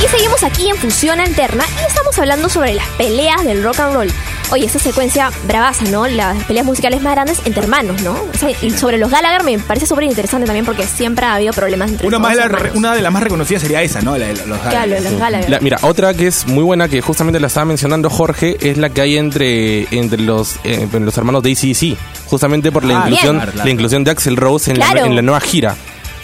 Y 0.02 0.08
seguimos 0.08 0.44
aquí 0.44 0.70
en 0.70 0.78
Fusión 0.78 1.20
Alterna 1.20 1.66
y 1.84 1.88
estamos 1.88 2.18
hablando 2.20 2.48
sobre 2.48 2.74
las 2.74 2.88
peleas 2.92 3.44
del 3.44 3.64
rock 3.64 3.82
and 3.82 3.94
roll. 3.94 4.14
Oye, 4.50 4.66
esa 4.66 4.80
secuencia 4.80 5.30
bravaza, 5.46 5.84
¿no? 5.92 6.08
Las 6.08 6.42
peleas 6.46 6.66
musicales 6.66 7.02
más 7.02 7.14
grandes 7.16 7.42
entre 7.44 7.64
hermanos, 7.64 8.02
¿no? 8.02 8.14
O 8.14 8.38
sea, 8.38 8.50
y 8.62 8.72
sobre 8.72 8.98
los 8.98 9.12
Gallagher 9.12 9.44
me 9.44 9.60
parece 9.60 9.86
súper 9.86 10.06
interesante 10.06 10.46
también 10.46 10.66
porque 10.66 10.84
siempre 10.84 11.26
ha 11.26 11.36
habido 11.36 11.52
problemas 11.52 11.92
entre 11.92 12.08
Una, 12.08 12.18
más 12.18 12.36
la- 12.38 12.46
hermanos. 12.46 12.72
una 12.76 12.96
de 12.96 13.02
las 13.02 13.12
más 13.12 13.24
reconocidas 13.24 13.62
sería 13.62 13.82
esa, 13.82 14.02
¿no? 14.02 14.18
La 14.18 14.28
de 14.28 14.34
los 14.36 14.44
Claro, 14.60 14.62
Gallagher. 14.72 15.02
los 15.12 15.20
Gallagher. 15.20 15.50
La- 15.50 15.60
mira, 15.60 15.80
otra 15.82 16.14
que 16.14 16.28
es 16.28 16.48
muy 16.48 16.64
buena, 16.64 16.88
que 16.88 17.02
justamente 17.02 17.42
la 17.42 17.48
estaba 17.48 17.66
mencionando 17.66 18.10
Jorge, 18.10 18.56
es 18.62 18.78
la 18.78 18.90
que 18.90 19.02
hay 19.02 19.18
entre, 19.18 19.82
entre 19.94 20.22
los, 20.22 20.56
eh, 20.64 20.88
los 20.98 21.18
hermanos 21.18 21.44
de 21.44 21.52
ACDC. 21.52 21.98
Justamente 22.28 22.72
por 22.72 22.86
la, 22.86 23.00
Ah, 23.04 23.10
inclusión, 23.10 23.38
bien. 23.40 23.52
la 23.58 23.70
inclusión 23.70 24.04
de 24.06 24.12
Axel 24.12 24.38
Rose 24.38 24.72
en, 24.72 24.78
Claro. 24.78 25.02
la, 25.02 25.08
en 25.08 25.16
la 25.16 25.22
nueva 25.22 25.42
gira. 25.42 25.76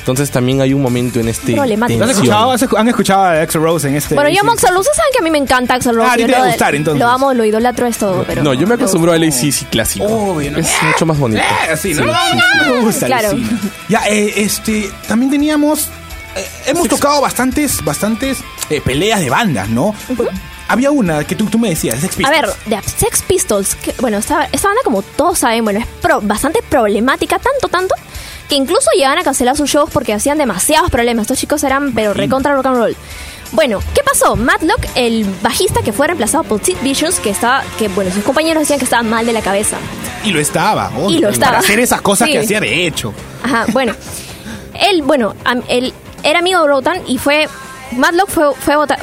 Entonces 0.03 0.29
también 0.31 0.59
hay 0.59 0.73
un 0.73 0.81
momento 0.81 1.21
en 1.21 1.29
este. 1.29 1.53
Problemático. 1.53 2.03
¿Has 2.03 2.09
tensión. 2.09 2.25
escuchado, 2.53 2.77
¿Han 2.77 2.87
escuchado 2.89 3.23
a 3.23 3.41
Axel 3.41 3.61
Rose 3.61 3.87
en 3.87 3.95
este? 3.95 4.15
Bueno, 4.15 4.29
yo 4.29 4.41
sí. 4.41 4.45
Moxel, 4.45 4.75
ustedes 4.75 4.97
saben 4.97 5.11
que 5.13 5.19
a 5.19 5.21
mí 5.23 5.31
me 5.31 5.37
encanta 5.37 5.75
Axel 5.75 5.95
Rose. 5.95 6.09
Ah, 6.09 6.13
a 6.13 6.17
ti 6.17 6.25
te 6.25 6.31
va 6.33 6.39
lo- 6.39 6.43
a 6.43 6.47
gustar, 6.49 6.75
entonces. 6.75 6.99
Lo 7.01 7.07
amo, 7.09 7.33
lo 7.33 7.45
idolatro, 7.45 7.87
es 7.87 7.97
todo, 7.97 8.25
pero... 8.27 8.43
No, 8.43 8.53
yo 8.53 8.67
me 8.67 8.73
acostumbro 8.75 9.13
al 9.13 9.23
ACDC 9.23 9.69
clásico. 9.69 10.05
Obvio, 10.05 10.51
¿no? 10.51 10.57
Es 10.59 10.67
mucho 10.85 11.05
más 11.05 11.17
bonito. 11.17 11.41
Eh, 11.41 11.77
sí, 11.77 11.93
¿no? 11.93 12.03
Sí. 12.03 12.09
No, 12.67 12.73
me 12.75 12.81
gusta, 12.81 13.05
Claro. 13.05 13.29
Ya, 13.87 14.01
eh, 14.09 14.33
este, 14.43 14.91
también 15.07 15.31
teníamos, 15.31 15.87
eh, 16.35 16.45
hemos 16.65 16.89
tocado 16.89 17.21
bastantes, 17.21 17.81
bastantes 17.85 18.39
eh, 18.69 18.81
peleas 18.81 19.21
de 19.21 19.29
bandas, 19.29 19.69
¿no? 19.69 19.95
Había 20.67 20.91
una 20.91 21.23
que 21.25 21.35
tú, 21.35 21.45
tú 21.45 21.59
me 21.59 21.69
decías, 21.69 21.99
Sex 21.99 22.13
A 22.15 22.17
Pistols. 22.17 22.41
ver, 22.65 22.81
de 22.83 22.89
Sex 22.89 23.21
Pistols, 23.21 23.75
que, 23.75 23.93
bueno, 23.99 24.17
esta, 24.17 24.49
esta 24.51 24.67
banda 24.69 24.81
como 24.83 25.01
todos 25.01 25.39
saben, 25.39 25.63
bueno, 25.63 25.79
es 25.79 25.85
pro- 26.01 26.21
bastante 26.21 26.61
problemática, 26.67 27.37
tanto, 27.37 27.67
tanto, 27.67 27.93
que 28.49 28.55
incluso 28.55 28.87
llegaban 28.95 29.19
a 29.19 29.23
cancelar 29.23 29.55
sus 29.57 29.69
shows 29.69 29.89
porque 29.91 30.13
hacían 30.13 30.37
demasiados 30.37 30.89
problemas. 30.91 31.23
Estos 31.23 31.37
chicos 31.39 31.63
eran, 31.63 31.93
pero 31.93 32.13
recontra 32.13 32.53
rock 32.55 32.65
and 32.67 32.77
roll. 32.77 32.95
Bueno, 33.51 33.79
¿qué 33.93 34.01
pasó? 34.03 34.35
Matlock, 34.35 34.79
el 34.95 35.25
bajista 35.43 35.81
que 35.83 35.93
fue 35.93 36.07
reemplazado 36.07 36.43
por 36.43 36.63
Sid 36.63 36.77
Vicious, 36.81 37.19
que 37.19 37.29
estaba, 37.29 37.63
que 37.77 37.87
bueno, 37.89 38.11
sus 38.11 38.23
compañeros 38.23 38.61
decían 38.61 38.79
que 38.79 38.85
estaba 38.85 39.03
mal 39.03 39.25
de 39.25 39.33
la 39.33 39.41
cabeza. 39.41 39.77
Y 40.23 40.31
lo 40.31 40.39
estaba, 40.39 40.89
obvio, 40.97 41.17
Y 41.17 41.21
lo 41.21 41.29
estaba. 41.29 41.51
Para 41.53 41.59
hacer 41.59 41.79
esas 41.79 42.01
cosas 42.01 42.27
Sí. 42.27 42.31
que 42.33 42.39
hacía 42.39 42.59
de 42.59 42.87
hecho. 42.87 43.13
Ajá, 43.43 43.65
bueno. 43.71 43.93
Él, 44.73 45.03
bueno, 45.03 45.35
él 45.67 45.93
era 46.23 46.39
amigo 46.39 46.61
de 46.61 46.67
Rotan 46.67 47.01
y 47.07 47.17
fue. 47.19 47.47
Matlock 47.97 48.29
fue, 48.29 48.45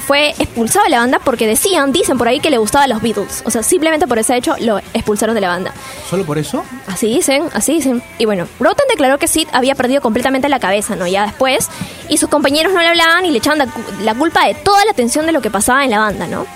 fue, 0.07 0.31
expulsado 0.39 0.85
de 0.85 0.91
la 0.91 0.99
banda 1.01 1.19
porque 1.25 1.47
decían, 1.47 1.93
dicen 1.93 2.19
por 2.19 2.29
ahí 2.29 2.41
que 2.41 2.51
le 2.51 2.59
gustaban 2.59 2.89
los 2.91 3.01
Beatles. 3.03 3.43
O 3.45 3.51
sea, 3.51 3.63
simplemente 3.63 4.07
por 4.07 4.19
ese 4.19 4.37
hecho 4.37 4.55
lo 4.61 4.79
expulsaron 4.95 5.35
de 5.35 5.41
la 5.41 5.49
banda. 5.49 5.73
¿Solo 6.09 6.25
por 6.25 6.39
eso? 6.39 6.65
Así 6.87 7.07
dicen, 7.15 7.45
así 7.53 7.75
dicen. 7.75 8.03
Y 8.19 8.25
bueno, 8.27 8.47
Rotan 8.59 8.87
declaró 8.89 9.19
que 9.19 9.29
Sid 9.29 9.49
había 9.53 9.75
perdido 9.75 10.01
completamente 10.01 10.49
la 10.49 10.59
cabeza, 10.61 10.97
¿no? 10.97 11.07
Ya 11.07 11.25
después. 11.25 11.69
Y 12.09 12.17
sus 12.19 12.29
compañeros 12.29 12.73
no 12.73 12.81
le 12.81 12.89
hablaban 12.89 13.25
y 13.27 13.31
le 13.31 13.39
echaban 13.39 13.59
la, 13.59 13.67
cu- 13.67 13.81
la 14.03 14.15
culpa 14.15 14.47
de 14.47 14.55
toda 14.55 14.85
la 14.85 14.91
atención 14.93 15.27
de 15.27 15.33
lo 15.33 15.41
que 15.41 15.51
pasaba 15.51 15.85
en 15.85 15.91
la 15.91 15.99
banda, 16.01 16.27
¿no? 16.27 16.47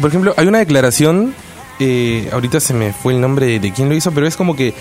Por 0.00 0.08
ejemplo, 0.08 0.34
hay 0.36 0.46
una 0.46 0.58
declaración, 0.58 1.34
eh, 1.78 2.28
ahorita 2.32 2.60
se 2.60 2.72
me 2.74 2.92
fue 2.92 3.12
el 3.14 3.20
nombre 3.20 3.46
de, 3.46 3.60
de 3.60 3.72
quién 3.72 3.88
lo 3.88 3.94
hizo, 3.94 4.12
pero 4.12 4.26
es 4.26 4.36
como 4.36 4.56
que 4.56 4.74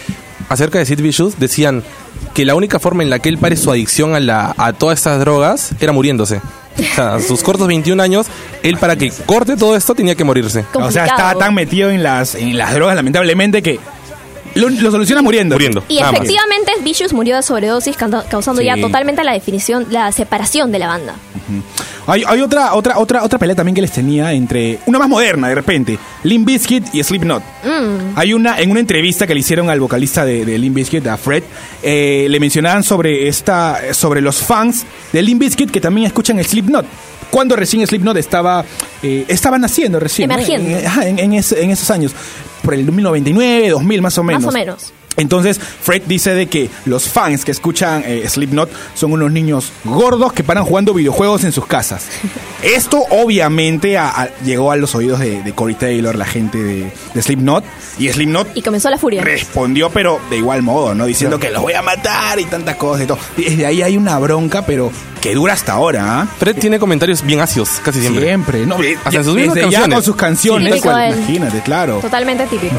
acerca 0.48 0.80
de 0.80 0.86
Sid 0.86 1.02
Vicious 1.02 1.40
decían 1.40 1.84
que 2.34 2.46
la 2.46 2.56
única 2.56 2.80
forma 2.80 3.04
en 3.04 3.10
la 3.10 3.20
que 3.20 3.30
él 3.30 3.38
pare 3.38 3.56
su 3.56 3.72
adicción 3.72 4.16
a, 4.16 4.20
la, 4.20 4.54
a 4.58 4.74
todas 4.74 5.00
estas 5.00 5.20
drogas 5.20 5.72
era 5.80 5.92
muriéndose. 5.92 6.42
O 6.80 6.84
sea, 6.96 7.16
a 7.16 7.20
sus 7.22 7.44
cortos 7.44 7.68
21 7.68 8.02
años, 8.02 8.28
él 8.64 8.78
para 8.78 8.96
que 8.96 9.12
corte 9.26 9.58
todo 9.58 9.76
esto 9.76 9.96
tenía 9.96 10.16
que 10.16 10.24
morirse. 10.24 10.66
O 10.74 10.92
sea, 10.92 11.06
estaba 11.06 11.36
tan 11.36 11.54
metido 11.54 11.90
en 11.90 12.04
las, 12.04 12.36
en 12.36 12.58
las 12.58 12.74
drogas, 12.74 12.96
lamentablemente, 12.96 13.62
que 13.62 13.80
lo, 14.56 14.70
lo 14.70 14.92
soluciona 14.92 15.22
muriendo. 15.22 15.56
Muriendo. 15.56 15.84
Y 15.88 16.00
efectivamente, 16.00 16.72
Vicious 16.84 17.14
murió 17.14 17.36
de 17.36 17.44
sobredosis, 17.44 17.96
causando 17.98 18.62
Sí. 18.62 18.66
ya 18.66 18.78
totalmente 18.78 19.24
la 19.24 19.34
definición, 19.34 19.88
la 19.90 20.12
separación 20.12 20.72
de 20.72 20.80
la 20.80 20.88
banda. 20.88 21.16
Hay, 22.08 22.24
hay 22.28 22.42
otra, 22.42 22.74
otra, 22.76 23.00
otra, 23.00 23.24
otra 23.24 23.40
pelea 23.40 23.56
también 23.56 23.74
que 23.76 23.82
les 23.82 23.92
tenía 23.92 24.34
entre 24.34 24.80
una 24.86 25.00
más 25.00 25.10
moderna 25.10 25.48
de 25.48 25.56
repente, 25.56 25.98
Limp 26.24 26.46
Bizkit 26.48 26.94
y 26.94 27.04
Slipknot. 27.04 27.42
Mm. 27.64 28.14
Hay 28.18 28.34
una, 28.34 28.60
en 28.60 28.72
una 28.72 28.80
entrevista 28.80 29.26
que 29.26 29.34
le 29.34 29.40
hicieron 29.40 29.70
al 29.70 29.80
vocalista 29.80 30.26
de, 30.26 30.46
de 30.46 30.58
Limp 30.58 30.76
Bizkit, 30.76 31.06
a 31.08 31.18
Fred, 31.18 31.44
eh, 31.82 32.28
le 32.30 32.40
mencionaban 32.40 32.84
sobre 32.84 33.28
esta, 33.28 33.94
sobre 33.94 34.22
los 34.22 34.38
fans 34.38 34.86
de 35.14 35.22
Limp 35.22 35.42
Bizkit 35.42 35.72
que 35.72 35.82
también 35.82 36.08
escuchan 36.08 36.44
Slipknot. 36.44 36.86
Cuando 37.32 37.56
recién 37.56 37.86
Slipknot 37.86 38.18
estaba, 38.18 38.66
eh, 39.04 39.26
estaba 39.28 39.58
naciendo 39.58 40.00
recién. 40.00 40.28
¿no? 40.30 40.34
Emergiendo. 40.36 40.70
En, 40.78 40.86
ajá, 40.86 41.08
en- 41.08 41.20
en 41.20 41.34
ese- 41.34 41.62
en 41.64 41.72
esos 41.72 41.90
años. 41.92 42.12
Por 42.64 42.74
el 42.74 42.86
2099, 42.86 43.70
2000 43.70 44.02
más 44.02 44.18
o 44.18 44.24
menos. 44.24 44.44
Más 44.44 44.54
o 44.54 44.58
menos. 44.58 44.94
Entonces, 45.18 45.60
Fred 45.60 46.04
dice 46.06 46.34
de 46.34 46.48
que 46.48 46.70
los 46.86 47.10
fans 47.10 47.44
que 47.44 47.52
escuchan 47.52 48.04
eh, 48.06 48.24
Slipknot 48.30 48.70
son 48.94 49.12
unos 49.12 49.32
niños 49.32 49.72
gordos 49.84 50.32
que 50.32 50.44
paran 50.46 50.64
jugando 50.64 50.94
videojuegos 50.94 51.44
en 51.44 51.52
sus 51.52 51.66
casas. 51.66 52.06
Esto 52.64 53.04
obviamente 53.10 53.98
a- 53.98 54.10
a- 54.10 54.30
llegó 54.46 54.72
a 54.72 54.78
los 54.78 54.96
oídos 54.96 55.20
de, 55.20 55.42
de 55.44 55.52
Corey 55.54 55.76
Taylor, 55.76 56.16
la 56.16 56.26
gente 56.26 56.58
de, 56.58 56.92
de 57.14 57.22
Slipknot, 57.22 57.66
y 57.98 58.08
Slipknot 58.10 58.56
Y 58.56 58.62
comenzó 58.62 58.90
la 58.90 58.98
furia. 58.98 59.22
respondió, 59.22 59.90
pero 59.90 60.20
de 60.30 60.38
igual 60.38 60.62
modo, 60.62 60.96
¿no? 60.96 61.06
Diciendo 61.06 61.38
que 61.40 61.50
los 61.50 61.62
voy 61.62 61.74
a 61.74 61.82
matar 61.82 62.40
y 62.40 62.46
tantas 62.46 62.76
cosas 62.78 63.04
y 63.04 63.08
todo. 63.08 63.18
Y 63.38 63.44
Desde 63.44 63.66
ahí 63.66 63.82
hay 63.82 63.98
una 63.98 64.18
bronca, 64.20 64.66
pero 64.66 64.90
que 65.22 65.36
dura 65.36 65.54
hasta 65.54 65.74
ahora, 65.74 66.22
¿ah? 66.22 66.28
Fred 66.38 66.58
tiene 66.58 66.80
comentarios 66.80 67.22
bien 67.24 67.40
ácidos, 67.42 67.82
casi 67.84 68.00
siempre. 68.02 68.26
Siempre, 68.26 68.66
¿no? 68.66 68.78
Hasta 69.04 69.18
en 69.18 69.24
sus 69.24 69.36
mismas 69.36 69.56
Desde 69.56 69.70
ya 69.70 69.80
canciones. 69.80 69.96
con 69.96 70.04
sus 70.04 70.16
canciones, 70.16 70.74
él. 70.86 71.16
imagínate, 71.16 71.62
claro. 71.62 72.00
Totalmente 72.00 72.46
típico. 72.48 72.76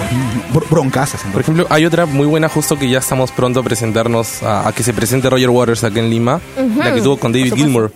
Br- 0.53 0.68
Broncasas. 0.70 1.20
Por 1.33 1.40
ejemplo, 1.42 1.66
hay 1.70 1.85
otra 1.85 2.07
muy 2.07 2.26
buena 2.26 2.48
justo 2.48 2.79
que 2.79 2.88
ya 2.88 2.98
estamos 2.98 3.31
pronto 3.33 3.61
a 3.61 3.62
presentarnos, 3.62 4.42
a, 4.42 4.68
a 4.68 4.72
que 4.72 4.83
se 4.83 4.92
presente 4.94 5.29
Roger 5.29 5.50
Waters 5.50 5.85
acá 5.85 6.00
en 6.00 6.11
Lima, 6.11 6.40
la 6.76 6.94
que 6.94 7.00
tuvo 7.03 7.18
con 7.18 7.33
David. 7.33 7.55
Gilmour, 7.55 7.92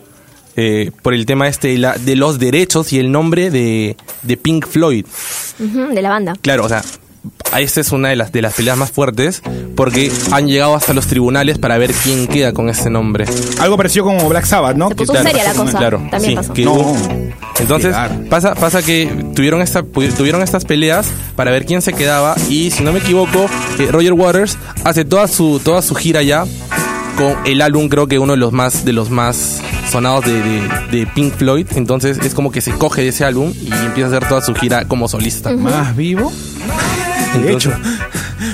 eh, 0.57 0.91
por 1.03 1.15
el 1.15 1.27
tema 1.27 1.49
este 1.49 1.69
de, 1.69 1.79
la- 1.79 1.95
de 1.99 2.15
los 2.17 2.39
derechos 2.39 2.93
y 2.93 2.99
el 2.99 3.11
nombre 3.11 3.51
de, 3.51 3.97
de 4.23 4.37
Pink 4.37 4.67
Floyd. 4.67 5.05
De 5.59 6.03
la 6.03 6.11
banda. 6.11 6.35
Claro, 6.43 6.65
o 6.65 6.69
sea, 6.69 6.83
esta 7.59 7.81
es 7.81 7.93
una 7.93 8.09
de 8.09 8.17
las, 8.17 8.33
de 8.33 8.43
las 8.43 8.55
peleas 8.55 8.77
más 8.77 8.91
fuertes 8.91 9.43
porque 9.77 10.11
han 10.33 10.47
llegado 10.49 10.75
hasta 10.75 10.93
los 10.93 11.07
tribunales 11.07 11.59
para 11.59 11.79
ver 11.79 11.93
quién 11.93 12.27
queda 12.27 12.53
con 12.53 12.69
ese 12.69 12.91
nombre. 12.91 13.27
Algo 13.61 13.77
parecido 13.77 14.05
como 14.05 14.29
Black 14.29 14.45
Sabbath, 14.45 14.77
¿no? 14.77 14.89
Se 14.89 14.95
puso 14.97 15.13
Que- 15.13 15.23
seria 15.23 15.45
la 15.45 15.55
cosa. 15.55 15.79
Claro, 15.79 15.99
También 16.11 16.33
sí, 16.33 16.37
pasó. 16.37 16.53
que 16.53 16.65
No. 16.65 16.97
Entonces, 17.61 17.91
Claro. 17.91 18.15
pasa, 18.29 18.55
pasa 18.57 18.83
que 18.83 19.07
tuvieron, 19.37 19.63
esta, 19.63 19.83
tuvieron 19.85 20.43
estas 20.43 20.65
peleas 20.65 21.07
para 21.37 21.53
ver 21.53 21.65
quién 21.67 21.83
se 21.83 21.93
quedaba 21.93 22.35
y 22.49 22.73
si 22.73 22.83
no 22.83 22.93
me 22.93 22.99
equivoco, 22.99 23.47
eh, 23.79 23.89
Roger 23.91 24.13
Waters 24.15 24.59
hace 24.83 25.05
toda 25.05 25.29
su, 25.29 25.61
toda 25.63 25.81
su 25.83 25.95
gira 25.95 26.23
ya 26.23 26.45
con 27.17 27.37
el 27.47 27.61
álbum 27.61 27.89
creo 27.89 28.09
que 28.09 28.19
uno 28.19 28.33
de 28.33 28.39
los 28.39 28.53
más, 28.53 28.85
de 28.85 28.93
los 28.93 29.09
más 29.11 29.61
sonados 29.89 30.25
de, 30.27 30.33
de- 30.43 30.69
de 30.91 31.07
Pink 31.07 31.35
Floyd. 31.35 31.67
Entonces 31.77 32.19
es 32.19 32.35
como 32.35 32.51
que 32.51 32.61
se 32.61 32.73
coge 32.73 33.03
de 33.03 33.09
ese 33.09 33.25
álbum 33.25 33.53
y 33.57 33.71
empieza 33.73 34.07
a 34.13 34.17
hacer 34.17 34.29
toda 34.29 34.41
su 34.43 34.53
gira 34.57 34.87
como 34.87 35.07
solista. 35.07 35.53
Más 35.53 35.95
vivo. 35.95 36.33
De 37.35 37.47
Entonces- 37.51 37.73
hecho. 37.73 37.94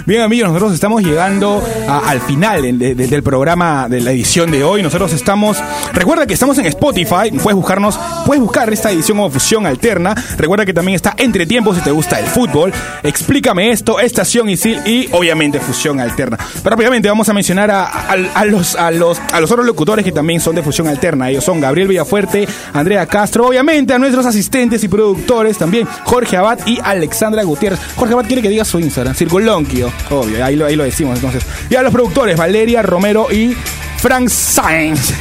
Bien 0.06 0.22
amigos, 0.22 0.48
nosotros 0.48 0.72
estamos 0.72 1.02
llegando 1.02 1.62
al 1.88 2.20
final 2.20 2.62
de- 2.78 2.94
de- 2.94 3.06
del 3.06 3.22
programa 3.22 3.86
de 3.88 4.00
la 4.00 4.10
edición 4.12 4.50
de 4.50 4.64
hoy. 4.64 4.82
Nosotros 4.82 5.12
estamos, 5.12 5.58
recuerda 5.92 6.26
que 6.26 6.34
estamos 6.34 6.58
en 6.58 6.66
Spotify, 6.66 7.30
puedes 7.42 7.54
buscarnos, 7.56 7.98
puedes 8.26 8.42
buscar 8.42 8.72
esta 8.72 8.90
edición 8.90 9.18
como 9.18 9.30
fusión 9.30 9.66
alterna. 9.66 10.14
Recuerda 10.36 10.64
que 10.64 10.72
también 10.74 10.96
está 10.96 11.14
entre 11.16 11.46
tiempos 11.46 11.76
si 11.76 11.82
te 11.82 11.90
gusta 11.90 12.18
el 12.18 12.26
fútbol. 12.26 12.72
Explícame 13.02 13.70
esto, 13.70 14.00
estación 14.00 14.48
Isil 14.48 14.80
y 14.86 15.08
obviamente 15.12 15.60
fusión 15.60 16.00
alterna. 16.00 16.38
Pero 16.62 16.70
rápidamente 16.70 17.08
vamos 17.08 17.28
a 17.28 17.32
mencionar 17.34 17.70
a, 17.70 17.84
a- 17.84 18.16
a 18.34 18.44
los, 18.44 18.74
a, 18.76 18.90
los, 18.90 19.20
a 19.32 19.40
los 19.40 19.50
otros 19.50 19.66
locutores 19.66 20.04
que 20.04 20.12
también 20.12 20.40
son 20.40 20.54
de 20.56 20.62
fusión 20.62 20.88
alterna. 20.88 21.30
Ellos 21.30 21.44
son 21.44 21.60
Gabriel 21.60 21.88
Villafuerte, 21.88 22.48
Andrea 22.72 23.06
Castro, 23.06 23.46
obviamente 23.46 23.92
a 23.92 23.98
nuestros 23.98 24.24
asistentes 24.26 24.82
y 24.82 24.88
productores 24.88 25.58
también, 25.58 25.86
Jorge 26.04 26.36
Abad 26.36 26.58
y 26.66 26.78
Alexandra 26.82 27.42
Gutiérrez. 27.44 27.78
Jorge 27.96 28.14
Abad 28.14 28.24
quiere 28.26 28.42
que 28.42 28.48
diga 28.48 28.64
su 28.64 28.80
Instagram, 28.80 29.14
Circulonquio, 29.14 29.89
obvio, 30.10 30.44
ahí 30.44 30.56
lo, 30.56 30.66
ahí 30.66 30.76
lo 30.76 30.84
decimos 30.84 31.16
entonces. 31.16 31.44
Y 31.68 31.74
a 31.74 31.82
los 31.82 31.92
productores, 31.92 32.36
Valeria 32.36 32.82
Romero 32.82 33.30
y 33.30 33.56
Frank 33.98 34.28
Sainz. 34.28 35.12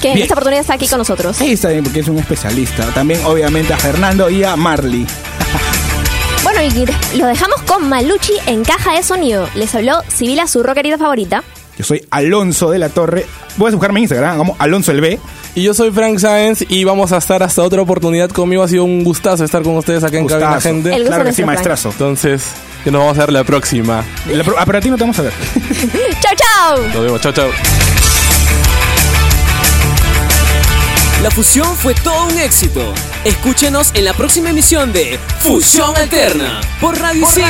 Que 0.00 0.12
en 0.12 0.18
esta 0.18 0.34
oportunidad 0.34 0.60
está 0.60 0.74
aquí 0.74 0.86
con 0.88 0.98
nosotros. 0.98 1.40
Ahí 1.40 1.52
está 1.52 1.70
bien, 1.70 1.82
porque 1.82 2.00
es 2.00 2.08
un 2.08 2.18
especialista. 2.18 2.86
También, 2.92 3.24
obviamente, 3.24 3.72
a 3.72 3.78
Fernando 3.78 4.28
y 4.28 4.44
a 4.44 4.56
Marley. 4.56 5.06
Bueno, 6.42 6.62
y 6.62 7.16
lo 7.18 7.26
dejamos 7.26 7.60
con 7.62 7.88
Maluchi 7.88 8.34
en 8.46 8.62
caja 8.62 8.92
de 8.92 9.02
sonido. 9.02 9.48
Les 9.56 9.74
habló 9.74 10.02
Sibila, 10.06 10.46
su 10.46 10.62
rockerita 10.62 10.96
favorita. 10.96 11.42
Yo 11.78 11.84
soy 11.84 12.06
Alonso 12.10 12.70
de 12.70 12.78
la 12.78 12.88
Torre. 12.88 13.26
Puedes 13.58 13.74
buscarme 13.74 14.00
en 14.00 14.04
Instagram 14.04 14.38
como 14.38 14.56
Alonso 14.58 14.92
el 14.92 15.00
B. 15.00 15.18
Y 15.54 15.62
yo 15.62 15.74
soy 15.74 15.90
Frank 15.90 16.18
Sáenz 16.18 16.64
y 16.68 16.84
vamos 16.84 17.12
a 17.12 17.18
estar 17.18 17.42
hasta 17.42 17.62
otra 17.62 17.80
oportunidad 17.82 18.30
conmigo. 18.30 18.62
Ha 18.62 18.68
sido 18.68 18.84
un 18.84 19.04
gustazo 19.04 19.44
estar 19.44 19.62
con 19.62 19.76
ustedes 19.76 20.02
acá 20.04 20.16
en 20.16 20.22
Gustazo. 20.24 20.40
Cabina 20.44 20.60
Gente. 20.60 20.88
El 20.90 20.96
gusto 21.02 21.08
Claro 21.08 21.24
que 21.24 21.32
sí, 21.32 21.44
maestrazo. 21.44 21.90
Entonces, 21.90 22.44
que 22.84 22.90
nos 22.90 23.00
vamos 23.00 23.16
a 23.18 23.20
ver 23.20 23.32
la 23.32 23.44
próxima. 23.44 24.04
La 24.32 24.44
pro- 24.44 24.56
ah, 24.58 24.64
pero 24.66 24.78
a 24.78 24.80
ti 24.80 24.90
no 24.90 24.96
te 24.96 25.02
vamos 25.02 25.18
a 25.18 25.22
ver. 25.22 25.32
¡Chao, 26.20 26.32
chao! 26.36 26.78
Nos 26.94 27.02
vemos, 27.04 27.20
chao, 27.20 27.32
chao. 27.32 27.48
La 31.22 31.30
fusión 31.30 31.74
fue 31.76 31.94
todo 31.94 32.26
un 32.26 32.38
éxito. 32.38 32.92
Escúchenos 33.24 33.90
en 33.94 34.04
la 34.04 34.12
próxima 34.12 34.50
emisión 34.50 34.92
de 34.92 35.18
Fusión 35.40 35.96
Alterna 35.96 36.60
por 36.80 36.98
Radio 36.98 37.22
Isil. 37.26 37.44